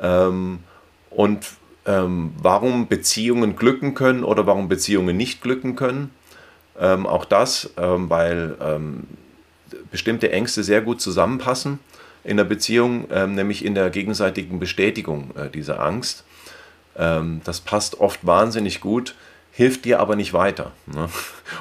[0.00, 0.60] ähm,
[1.10, 1.46] und
[1.86, 6.10] ähm, warum Beziehungen glücken können oder warum Beziehungen nicht glücken können.
[6.76, 8.56] Auch das, weil
[9.92, 11.78] bestimmte Ängste sehr gut zusammenpassen
[12.24, 16.24] in der Beziehung, nämlich in der gegenseitigen Bestätigung äh, dieser Angst.
[16.96, 19.14] Ähm, das passt oft wahnsinnig gut,
[19.50, 20.72] hilft dir aber nicht weiter.
[20.86, 21.08] Ne?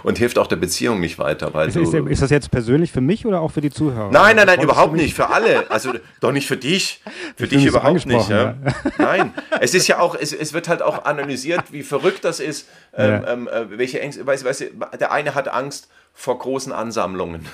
[0.04, 1.54] Und hilft auch der Beziehung nicht weiter.
[1.54, 4.10] Weil ist, ist, ist, das jetzt persönlich für mich oder auch für die Zuhörer?
[4.12, 5.14] Nein, nein, nein, überhaupt nicht.
[5.14, 5.70] Für alle.
[5.70, 7.02] Also doch nicht für dich.
[7.36, 8.30] Für ich dich überhaupt nicht.
[8.30, 8.56] Ja?
[8.98, 9.34] Nein.
[9.60, 12.68] Es ist ja auch, es, es wird halt auch analysiert, wie verrückt das ist.
[12.96, 13.34] Ähm, ja.
[13.34, 14.66] ähm, äh, welche Ängste, weißt, weißt,
[15.00, 17.46] der eine hat Angst vor großen Ansammlungen.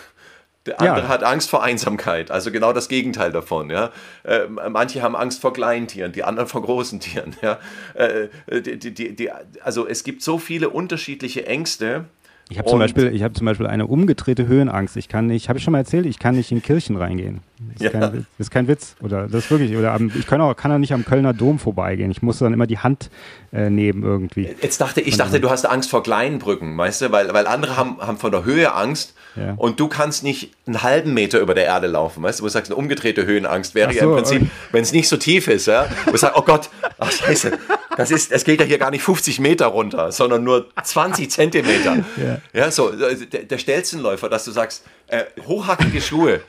[0.70, 1.07] Der andere ja.
[1.07, 3.72] hat Angst vor Einsamkeit, also genau das Gegenteil davon.
[3.72, 3.91] Ja?
[4.22, 7.36] Äh, manche haben Angst vor kleinen Tieren, die anderen vor großen Tieren.
[7.41, 7.57] Ja?
[7.95, 8.28] Äh,
[8.61, 9.32] die, die, die,
[9.63, 12.05] also es gibt so viele unterschiedliche Ängste,
[12.52, 14.97] Ich habe zum, Beispiel, ich hab zum Beispiel eine umgedrehte Höhenangst.
[14.97, 17.41] Ich kann nicht, habe ich schon mal erzählt, ich kann nicht in Kirchen reingehen.
[17.60, 17.89] Das ist, ja.
[17.91, 18.95] kein, das ist kein Witz.
[19.02, 19.78] Oder das ist wirklich.
[19.78, 22.10] Oder am, ich kann auch, kann auch nicht am Kölner Dom vorbeigehen.
[22.10, 23.12] Ich muss dann immer die Hand
[23.54, 24.50] äh, nehmen irgendwie.
[24.62, 27.12] Jetzt dachte ich, dachte, du hast Angst vor kleinen Brücken, weißt du?
[27.12, 29.54] Weil, weil andere haben, haben von der Höhe Angst ja.
[29.56, 32.43] und du kannst nicht einen halben Meter über der Erde laufen, weißt du?
[32.43, 34.52] Wo du sagst, eine umgedrehte Höhenangst wäre so, ja im Prinzip, okay.
[34.72, 35.88] wenn es nicht so tief ist, ja?
[36.06, 37.52] Wo du sagst, oh Gott, ach scheiße,
[38.00, 41.97] das ist, es geht ja hier gar nicht 50 Meter runter, sondern nur 20 Zentimeter.
[42.16, 46.39] Ja, ja so, äh, der, der Stelzenläufer, dass du sagst, äh, hochhackige Schuhe,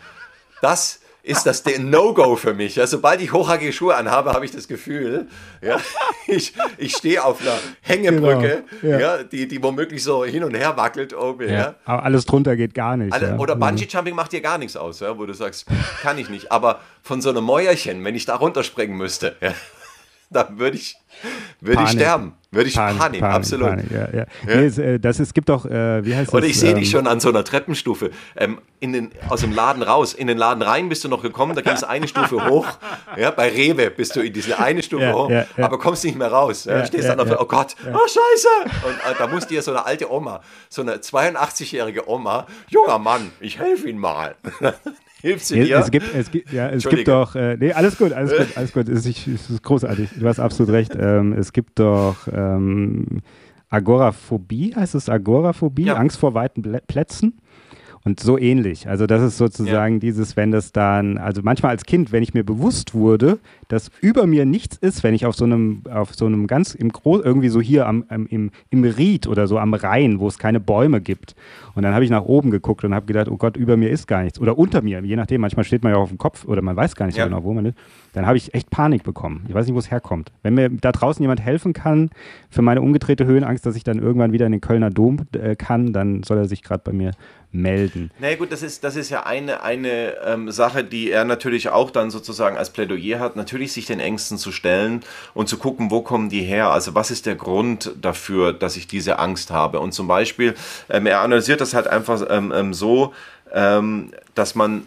[0.62, 2.76] das ist das No-Go für mich.
[2.76, 5.26] Ja, sobald ich hochhackige Schuhe anhabe, habe ich das Gefühl,
[5.60, 5.80] ja,
[6.28, 9.16] ich, ich stehe auf einer Hängebrücke, genau, ja.
[9.16, 9.22] ja.
[9.24, 11.48] die, die womöglich so hin und her wackelt oben.
[11.48, 11.54] Ja.
[11.54, 11.74] ja.
[11.84, 13.12] Aber alles drunter geht gar nicht.
[13.12, 13.60] Alle, oder mhm.
[13.60, 15.66] Bungee-Jumping macht dir gar nichts aus, ja, wo du sagst,
[16.00, 16.52] kann ich nicht.
[16.52, 19.52] Aber von so einem Mäuerchen, wenn ich da runterspringen müsste, ja,
[20.32, 20.96] dann würde ich,
[21.60, 22.34] würde ich sterben.
[22.52, 23.68] Würde ich Panik, Panik, Panik absolut.
[23.68, 24.18] Panik, ja, ja.
[24.18, 24.26] ja?
[24.44, 26.50] Nee, es, äh, das, es gibt doch, äh, wie heißt Oder das?
[26.50, 28.10] ich sehe ähm, dich schon an so einer Treppenstufe.
[28.36, 31.54] Ähm, in den, aus dem Laden raus, in den Laden rein bist du noch gekommen,
[31.54, 32.66] da ging es eine Stufe hoch.
[33.16, 36.64] Ja, bei Rewe bist du in diese eine Stufe hoch, aber kommst nicht mehr raus.
[36.64, 38.86] Ja, stehst dann auf, oh Gott, oh Scheiße.
[38.86, 43.30] Und äh, da muss dir so eine alte Oma, so eine 82-jährige Oma, junger Mann,
[43.40, 44.34] ich helfe Ihnen mal.
[45.22, 45.78] Hilft sie dir?
[45.78, 48.72] Es gibt, es gibt, ja, es gibt doch, äh, nee, alles gut, alles gut, alles
[48.72, 48.88] gut.
[48.88, 50.10] Es ist, es ist großartig.
[50.18, 50.92] Du hast absolut recht.
[50.98, 53.20] Ähm, es gibt doch ähm,
[53.68, 55.94] Agoraphobie, heißt es Agoraphobie, ja.
[55.94, 57.40] Angst vor weiten Plätzen.
[58.02, 58.88] Und so ähnlich.
[58.88, 60.00] Also das ist sozusagen ja.
[60.00, 63.38] dieses, wenn das dann, also manchmal als Kind, wenn ich mir bewusst wurde,
[63.68, 66.90] dass über mir nichts ist, wenn ich auf so einem, auf so einem ganz im
[66.90, 70.38] Groß, irgendwie so hier am, am, im, im Ried oder so am Rhein, wo es
[70.38, 71.34] keine Bäume gibt.
[71.74, 74.06] Und dann habe ich nach oben geguckt und habe gedacht, oh Gott, über mir ist
[74.06, 74.40] gar nichts.
[74.40, 76.96] Oder unter mir, je nachdem, manchmal steht man ja auf dem Kopf oder man weiß
[76.96, 77.26] gar nicht ja.
[77.26, 77.76] genau, wo man ist.
[78.12, 79.44] Dann habe ich echt Panik bekommen.
[79.48, 80.32] Ich weiß nicht, wo es herkommt.
[80.42, 82.10] Wenn mir da draußen jemand helfen kann
[82.48, 85.92] für meine umgedrehte Höhenangst, dass ich dann irgendwann wieder in den Kölner Dom äh, kann,
[85.92, 87.12] dann soll er sich gerade bei mir
[87.52, 88.10] melden.
[88.18, 91.68] Na naja, gut, das ist, das ist ja eine, eine ähm, Sache, die er natürlich
[91.68, 95.00] auch dann sozusagen als Plädoyer hat, natürlich sich den Ängsten zu stellen
[95.34, 96.70] und zu gucken, wo kommen die her?
[96.70, 99.80] Also was ist der Grund dafür, dass ich diese Angst habe?
[99.80, 100.54] Und zum Beispiel,
[100.88, 103.12] ähm, er analysiert das halt einfach ähm, ähm so,
[103.52, 104.82] ähm, dass man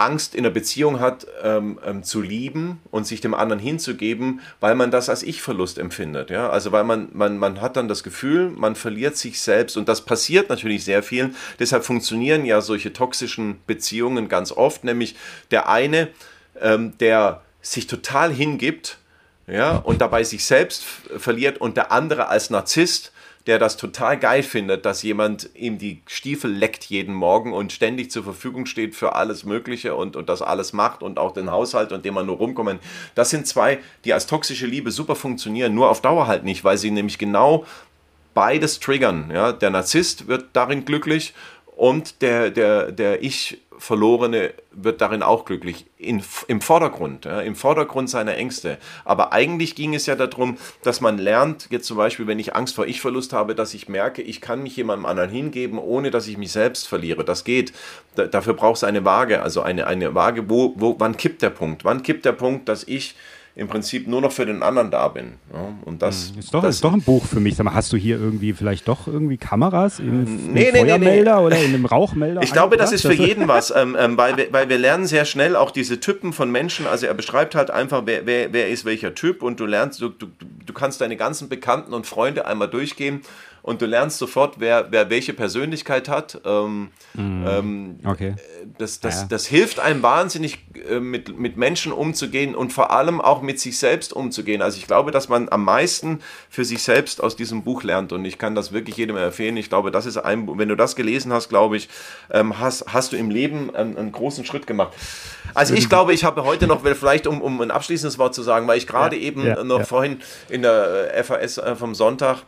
[0.00, 4.74] Angst in der Beziehung hat, ähm, ähm, zu lieben und sich dem anderen hinzugeben, weil
[4.74, 6.30] man das als Ich-Verlust empfindet.
[6.30, 6.48] Ja?
[6.48, 10.04] Also weil man, man, man hat dann das Gefühl, man verliert sich selbst und das
[10.04, 11.36] passiert natürlich sehr vielen.
[11.58, 15.16] Deshalb funktionieren ja solche toxischen Beziehungen ganz oft, nämlich
[15.50, 16.08] der eine,
[16.60, 18.98] ähm, der sich total hingibt
[19.46, 20.82] ja, und dabei sich selbst
[21.18, 23.12] verliert und der andere als Narzisst,
[23.46, 28.10] der das total geil findet, dass jemand ihm die Stiefel leckt jeden Morgen und ständig
[28.10, 31.92] zur Verfügung steht für alles Mögliche und, und das alles macht und auch den Haushalt
[31.92, 32.78] und dem man nur rumkommen.
[33.14, 36.76] Das sind zwei, die als toxische Liebe super funktionieren, nur auf Dauer halt nicht, weil
[36.76, 37.64] sie nämlich genau
[38.34, 39.30] beides triggern.
[39.32, 39.52] Ja?
[39.52, 41.34] Der Narzisst wird darin glücklich
[41.76, 47.56] und der, der, der Ich Verlorene wird darin auch glücklich, in, im Vordergrund, ja, im
[47.56, 48.76] Vordergrund seiner Ängste.
[49.06, 52.74] Aber eigentlich ging es ja darum, dass man lernt, jetzt zum Beispiel, wenn ich Angst
[52.74, 56.36] vor Ich-Verlust habe, dass ich merke, ich kann mich jemandem anderen hingeben, ohne dass ich
[56.36, 57.24] mich selbst verliere.
[57.24, 57.72] Das geht.
[58.16, 61.50] Da, dafür braucht es eine Waage, also eine, eine Waage, wo, wo, wann kippt der
[61.50, 61.84] Punkt?
[61.84, 63.16] Wann kippt der Punkt, dass ich
[63.56, 65.34] im Prinzip nur noch für den anderen da bin.
[65.52, 67.56] Ja, und das hm, ist doch, das ist doch ein Buch für mich.
[67.56, 71.40] Sag mal, hast du hier irgendwie vielleicht doch irgendwie Kameras im, nee, nee, Feuermelder nee,
[71.40, 71.46] nee.
[71.46, 72.42] oder in einem Rauchmelder?
[72.42, 75.24] Ich glaube, das ist für jeden was, ähm, ähm, weil, wir, weil wir lernen sehr
[75.24, 76.86] schnell auch diese Typen von Menschen.
[76.86, 80.10] Also er beschreibt halt einfach, wer, wer, wer ist welcher Typ und du lernst, du,
[80.10, 83.22] du, du kannst deine ganzen Bekannten und Freunde einmal durchgehen
[83.62, 86.40] und du lernst sofort, wer, wer welche Persönlichkeit hat.
[86.44, 88.34] Ähm, mm, ähm, okay.
[88.78, 89.26] Das, das, ja.
[89.28, 90.58] das hilft einem wahnsinnig,
[90.88, 94.62] äh, mit, mit Menschen umzugehen und vor allem auch mit sich selbst umzugehen.
[94.62, 98.24] Also ich glaube, dass man am meisten für sich selbst aus diesem Buch lernt und
[98.24, 99.56] ich kann das wirklich jedem empfehlen.
[99.56, 101.88] Ich glaube, das ist ein, wenn du das gelesen hast, glaube ich,
[102.30, 104.92] ähm, hast, hast du im Leben einen, einen großen Schritt gemacht.
[105.54, 108.66] Also ich glaube, ich habe heute noch, vielleicht um, um ein abschließendes Wort zu sagen,
[108.66, 112.44] weil ich gerade ja, eben ja, noch vorhin in der äh, FAS äh, vom Sonntag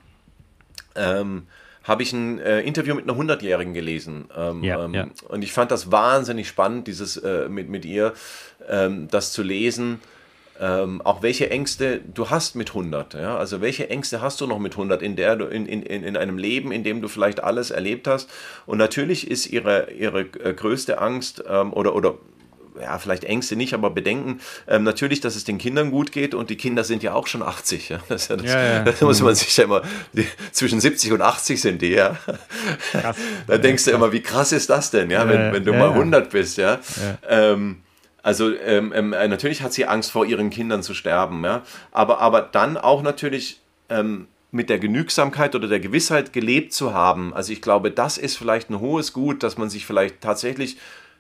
[0.97, 1.47] ähm,
[1.85, 4.27] habe ich ein äh, Interview mit einer 100-Jährigen gelesen.
[4.37, 5.07] Ähm, ja, ähm, ja.
[5.29, 8.13] Und ich fand das wahnsinnig spannend, dieses äh, mit, mit ihr,
[8.69, 10.01] ähm, das zu lesen.
[10.61, 13.15] Ähm, auch welche Ängste du hast mit 100.
[13.15, 13.37] Ja?
[13.37, 16.39] Also welche Ängste hast du noch mit 100 in, der du, in, in, in einem
[16.39, 18.31] Leben, in dem du vielleicht alles erlebt hast.
[18.65, 22.15] Und natürlich ist ihre, ihre äh, größte Angst ähm, oder, oder
[22.83, 26.51] ja, vielleicht Ängste nicht, aber Bedenken ähm, natürlich, dass es den Kindern gut geht und
[26.51, 27.89] die Kinder sind ja auch schon 80.
[27.89, 27.99] Ja?
[28.09, 31.61] Das, ja das, ja, das muss man sich ja immer, die, zwischen 70 und 80
[31.61, 32.17] sind die, ja.
[32.93, 33.17] Krass.
[33.47, 36.31] da denkst du immer, wie krass ist das denn, ja, wenn, wenn du mal 100
[36.31, 36.81] bist, ja.
[37.29, 37.79] Ähm,
[38.23, 41.63] also ähm, ähm, natürlich hat sie Angst vor ihren Kindern zu sterben, ja.
[41.91, 47.35] Aber, aber dann auch natürlich ähm, mit der Genügsamkeit oder der Gewissheit gelebt zu haben.
[47.35, 50.77] Also ich glaube, das ist vielleicht ein hohes Gut, dass man sich vielleicht tatsächlich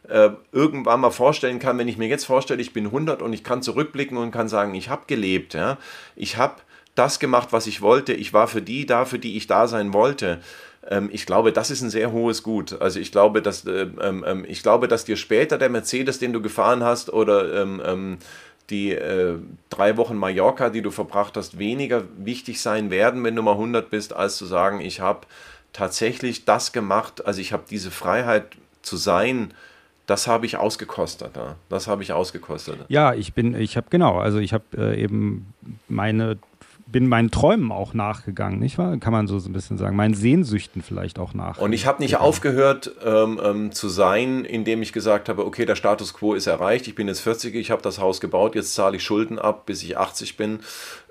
[0.09, 3.44] äh, irgendwann mal vorstellen kann, wenn ich mir jetzt vorstelle, ich bin 100 und ich
[3.44, 5.78] kann zurückblicken und kann sagen, ich habe gelebt, ja,
[6.16, 6.57] ich habe
[6.94, 9.92] das gemacht, was ich wollte, ich war für die da, für die ich da sein
[9.92, 10.40] wollte.
[10.88, 12.80] Ähm, ich glaube, das ist ein sehr hohes Gut.
[12.80, 16.32] Also ich glaube, dass äh, ähm, ähm, ich glaube, dass dir später der Mercedes, den
[16.32, 18.18] du gefahren hast, oder ähm, ähm,
[18.70, 19.36] die äh,
[19.70, 23.90] drei Wochen Mallorca, die du verbracht hast, weniger wichtig sein werden, wenn du mal 100
[23.90, 25.26] bist, als zu sagen, ich habe
[25.72, 28.46] tatsächlich das gemacht, also ich habe diese Freiheit
[28.82, 29.55] zu sein,
[30.07, 31.36] das habe ich ausgekostet.
[31.36, 31.57] Ja.
[31.68, 32.78] Das habe ich ausgekostet.
[32.88, 35.55] Ja, ich bin, ich habe genau, also ich habe äh, eben
[35.88, 36.38] meine
[36.92, 38.96] bin meinen Träumen auch nachgegangen, nicht wahr?
[38.98, 39.96] Kann man so ein bisschen sagen.
[39.96, 41.59] Meinen Sehnsüchten vielleicht auch nach.
[41.59, 45.74] Und ich habe nicht aufgehört ähm, ähm, zu sein, indem ich gesagt habe, okay, der
[45.74, 48.96] Status quo ist erreicht, ich bin jetzt 40, ich habe das Haus gebaut, jetzt zahle
[48.98, 50.61] ich Schulden ab, bis ich 80 bin.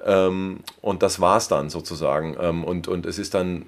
[0.06, 2.38] Ähm, und das war es dann sozusagen.
[2.39, 3.66] Ähm, und, und es ist dann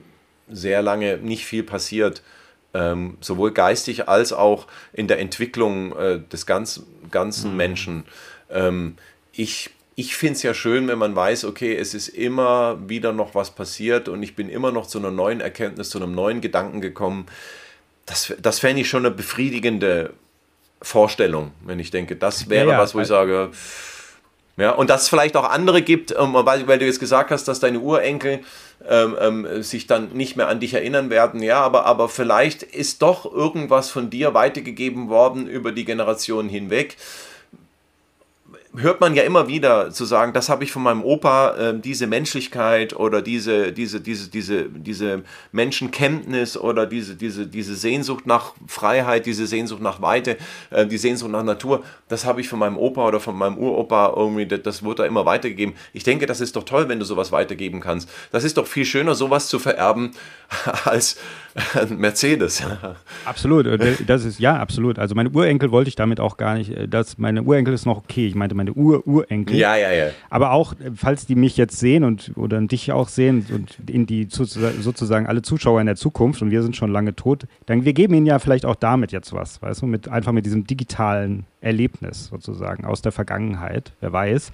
[0.49, 2.21] sehr lange nicht viel passiert.
[2.75, 7.57] Ähm, sowohl geistig als auch in der Entwicklung äh, des ganz, ganzen mhm.
[7.57, 8.03] Menschen.
[8.49, 8.95] Ähm,
[9.31, 13.35] ich ich finde es ja schön, wenn man weiß, okay, es ist immer wieder noch
[13.35, 16.81] was passiert und ich bin immer noch zu einer neuen Erkenntnis, zu einem neuen Gedanken
[16.81, 17.27] gekommen.
[18.05, 20.13] Das, das fände ich schon eine befriedigende
[20.81, 23.51] Vorstellung, wenn ich denke, das wäre ja, was, wo ich sage,
[24.55, 27.59] ja, und dass es vielleicht auch andere gibt, ähm, weil, du jetzt gesagt hast, dass
[27.59, 28.41] deine Urenkel
[28.87, 31.41] ähm, ähm, sich dann nicht mehr an dich erinnern werden.
[31.41, 36.97] Ja, aber, aber vielleicht ist doch irgendwas von dir weitergegeben worden über die Generationen hinweg
[38.75, 42.07] hört man ja immer wieder zu sagen, das habe ich von meinem Opa, äh, diese
[42.07, 49.25] Menschlichkeit oder diese, diese, diese, diese, diese Menschenkenntnis oder diese, diese, diese Sehnsucht nach Freiheit,
[49.25, 50.37] diese Sehnsucht nach Weite,
[50.71, 54.13] äh, die Sehnsucht nach Natur, das habe ich von meinem Opa oder von meinem Uropa
[54.15, 55.75] irgendwie, das, das wurde da immer weitergegeben.
[55.93, 58.09] Ich denke, das ist doch toll, wenn du sowas weitergeben kannst.
[58.31, 60.11] Das ist doch viel schöner, sowas zu vererben,
[60.85, 61.17] als
[61.89, 62.63] Mercedes.
[63.25, 63.67] Absolut,
[64.07, 64.97] das ist ja absolut.
[64.97, 66.71] Also meine Urenkel wollte ich damit auch gar nicht.
[66.71, 68.27] Äh, das, meine Urenkel ist noch okay.
[68.27, 69.55] Ich meinte meine Ur-Urenkel.
[69.55, 70.07] Ja, ja, ja.
[70.29, 74.05] Aber auch, äh, falls die mich jetzt sehen und oder dich auch sehen und in
[74.05, 77.93] die sozusagen alle Zuschauer in der Zukunft und wir sind schon lange tot, dann wir
[77.93, 81.45] geben ihnen ja vielleicht auch damit jetzt was, weißt du, mit einfach mit diesem digitalen
[81.61, 83.93] Erlebnis sozusagen aus der Vergangenheit.
[83.99, 84.51] Wer weiß.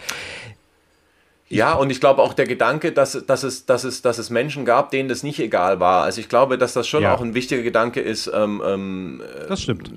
[1.50, 4.66] Ja, und ich glaube auch der Gedanke, dass, dass, es, dass, es, dass es Menschen
[4.66, 6.04] gab, denen das nicht egal war.
[6.04, 7.14] Also ich glaube, dass das schon ja.
[7.14, 8.32] auch ein wichtiger Gedanke ist.
[8.32, 9.92] Ähm, ähm, das stimmt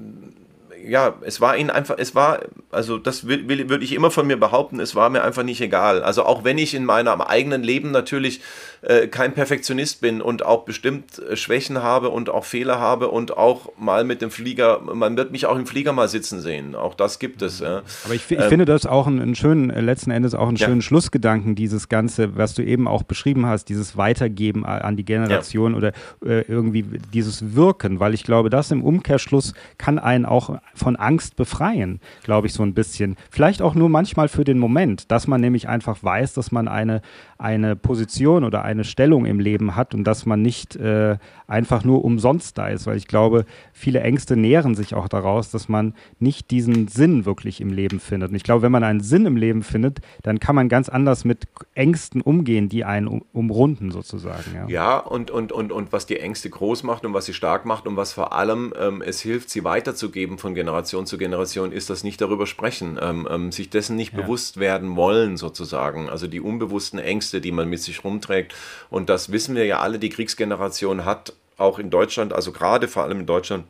[0.84, 4.80] ja, es war ihnen einfach, es war, also das würde ich immer von mir behaupten,
[4.80, 6.02] es war mir einfach nicht egal.
[6.02, 8.40] Also auch wenn ich in meinem eigenen Leben natürlich
[8.82, 13.36] äh, kein Perfektionist bin und auch bestimmt äh, Schwächen habe und auch Fehler habe und
[13.36, 16.74] auch mal mit dem Flieger, man wird mich auch im Flieger mal sitzen sehen.
[16.74, 17.60] Auch das gibt es.
[17.60, 17.82] Ja.
[18.04, 20.56] Aber ich, ich ähm, finde das auch einen, einen, schönen, äh, letzten Endes auch einen
[20.56, 20.82] schönen ja.
[20.82, 25.78] Schlussgedanken, dieses Ganze, was du eben auch beschrieben hast, dieses Weitergeben an die Generation ja.
[25.78, 25.92] oder
[26.24, 31.36] äh, irgendwie dieses Wirken, weil ich glaube, das im Umkehrschluss kann einen auch von Angst
[31.36, 33.16] befreien, glaube ich, so ein bisschen.
[33.30, 37.00] Vielleicht auch nur manchmal für den Moment, dass man nämlich einfach weiß, dass man eine,
[37.38, 41.18] eine Position oder eine Stellung im Leben hat und dass man nicht äh,
[41.52, 45.68] einfach nur umsonst da ist, weil ich glaube, viele Ängste nähren sich auch daraus, dass
[45.68, 48.30] man nicht diesen Sinn wirklich im Leben findet.
[48.30, 51.24] Und ich glaube, wenn man einen Sinn im Leben findet, dann kann man ganz anders
[51.24, 54.54] mit Ängsten umgehen, die einen um, umrunden sozusagen.
[54.54, 57.66] Ja, ja und, und, und, und was die Ängste groß macht und was sie stark
[57.66, 61.90] macht und was vor allem ähm, es hilft, sie weiterzugeben von Generation zu Generation, ist
[61.90, 64.22] das nicht darüber sprechen, ähm, ähm, sich dessen nicht ja.
[64.22, 66.08] bewusst werden wollen sozusagen.
[66.08, 68.54] Also die unbewussten Ängste, die man mit sich rumträgt.
[68.88, 73.04] Und das wissen wir ja alle, die Kriegsgeneration hat auch in Deutschland, also gerade vor
[73.04, 73.64] allem in Deutschland,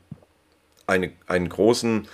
[0.87, 2.09] eine, einen großen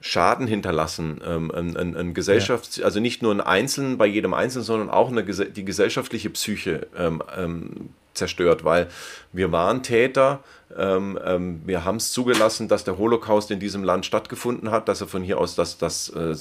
[0.00, 1.20] Schaden hinterlassen.
[1.26, 2.84] Ähm, ein, ein, ein Gesellschafts-, ja.
[2.84, 7.22] also nicht nur ein Einzelnen bei jedem Einzelnen, sondern auch eine, die gesellschaftliche Psyche ähm,
[7.36, 8.88] ähm, zerstört, weil
[9.32, 10.40] wir waren Täter,
[10.76, 15.00] ähm, ähm, wir haben es zugelassen, dass der Holocaust in diesem Land stattgefunden hat, dass
[15.00, 16.34] er von hier aus, dass das äh,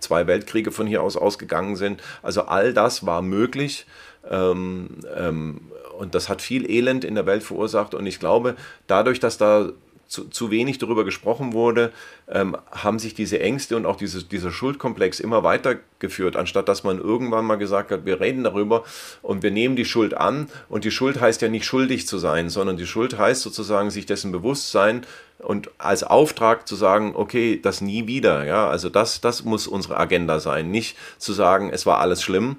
[0.00, 2.02] zwei Weltkriege von hier aus ausgegangen sind.
[2.22, 3.86] Also all das war möglich.
[4.30, 5.60] Ähm, ähm,
[5.98, 7.94] und das hat viel Elend in der Welt verursacht.
[7.94, 8.56] Und ich glaube,
[8.86, 9.70] dadurch, dass da
[10.08, 11.92] zu, zu wenig darüber gesprochen wurde,
[12.28, 16.98] ähm, haben sich diese Ängste und auch diese, dieser Schuldkomplex immer weitergeführt, anstatt dass man
[16.98, 18.84] irgendwann mal gesagt hat, wir reden darüber
[19.22, 20.48] und wir nehmen die Schuld an.
[20.68, 24.06] Und die Schuld heißt ja nicht schuldig zu sein, sondern die Schuld heißt sozusagen sich
[24.06, 25.04] dessen bewusst sein
[25.38, 28.44] und als Auftrag zu sagen, okay, das nie wieder.
[28.44, 30.70] Ja, also das, das muss unsere Agenda sein.
[30.70, 32.56] Nicht zu sagen, es war alles schlimm,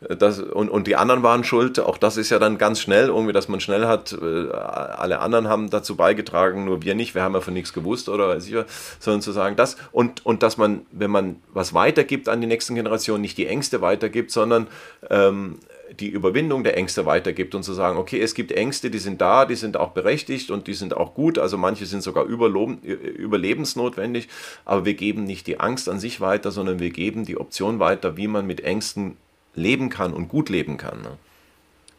[0.00, 1.78] das, und, und die anderen waren schuld.
[1.78, 5.48] Auch das ist ja dann ganz schnell, irgendwie, dass man schnell hat, äh, alle anderen
[5.48, 8.56] haben dazu beigetragen, nur wir nicht, wir haben ja von nichts gewusst oder weiß ich,
[8.98, 12.74] sondern zu sagen, das und, und dass man, wenn man was weitergibt an die nächsten
[12.74, 14.68] Generationen, nicht die Ängste weitergibt, sondern
[15.10, 15.58] ähm,
[15.98, 19.44] die Überwindung der Ängste weitergibt und zu sagen, okay, es gibt Ängste, die sind da,
[19.44, 24.28] die sind auch berechtigt und die sind auch gut, also manche sind sogar überlebensnotwendig,
[24.64, 28.16] aber wir geben nicht die Angst an sich weiter, sondern wir geben die Option weiter,
[28.16, 29.16] wie man mit Ängsten
[29.54, 31.02] leben kann und gut leben kann.
[31.02, 31.16] Ne?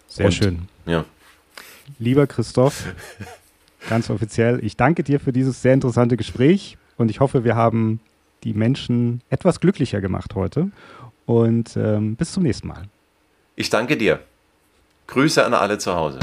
[0.08, 0.60] Sehr und, schön.
[0.86, 1.06] Ja.
[2.00, 2.86] Lieber Christoph,
[3.90, 8.00] ganz offiziell, ich danke dir für dieses sehr interessante Gespräch und ich hoffe, wir haben
[8.44, 10.72] die Menschen etwas glücklicher gemacht heute.
[11.26, 12.84] Und ähm, bis zum nächsten Mal.
[13.56, 14.20] Ich danke dir.
[15.08, 16.20] Grüße an alle zu Hause.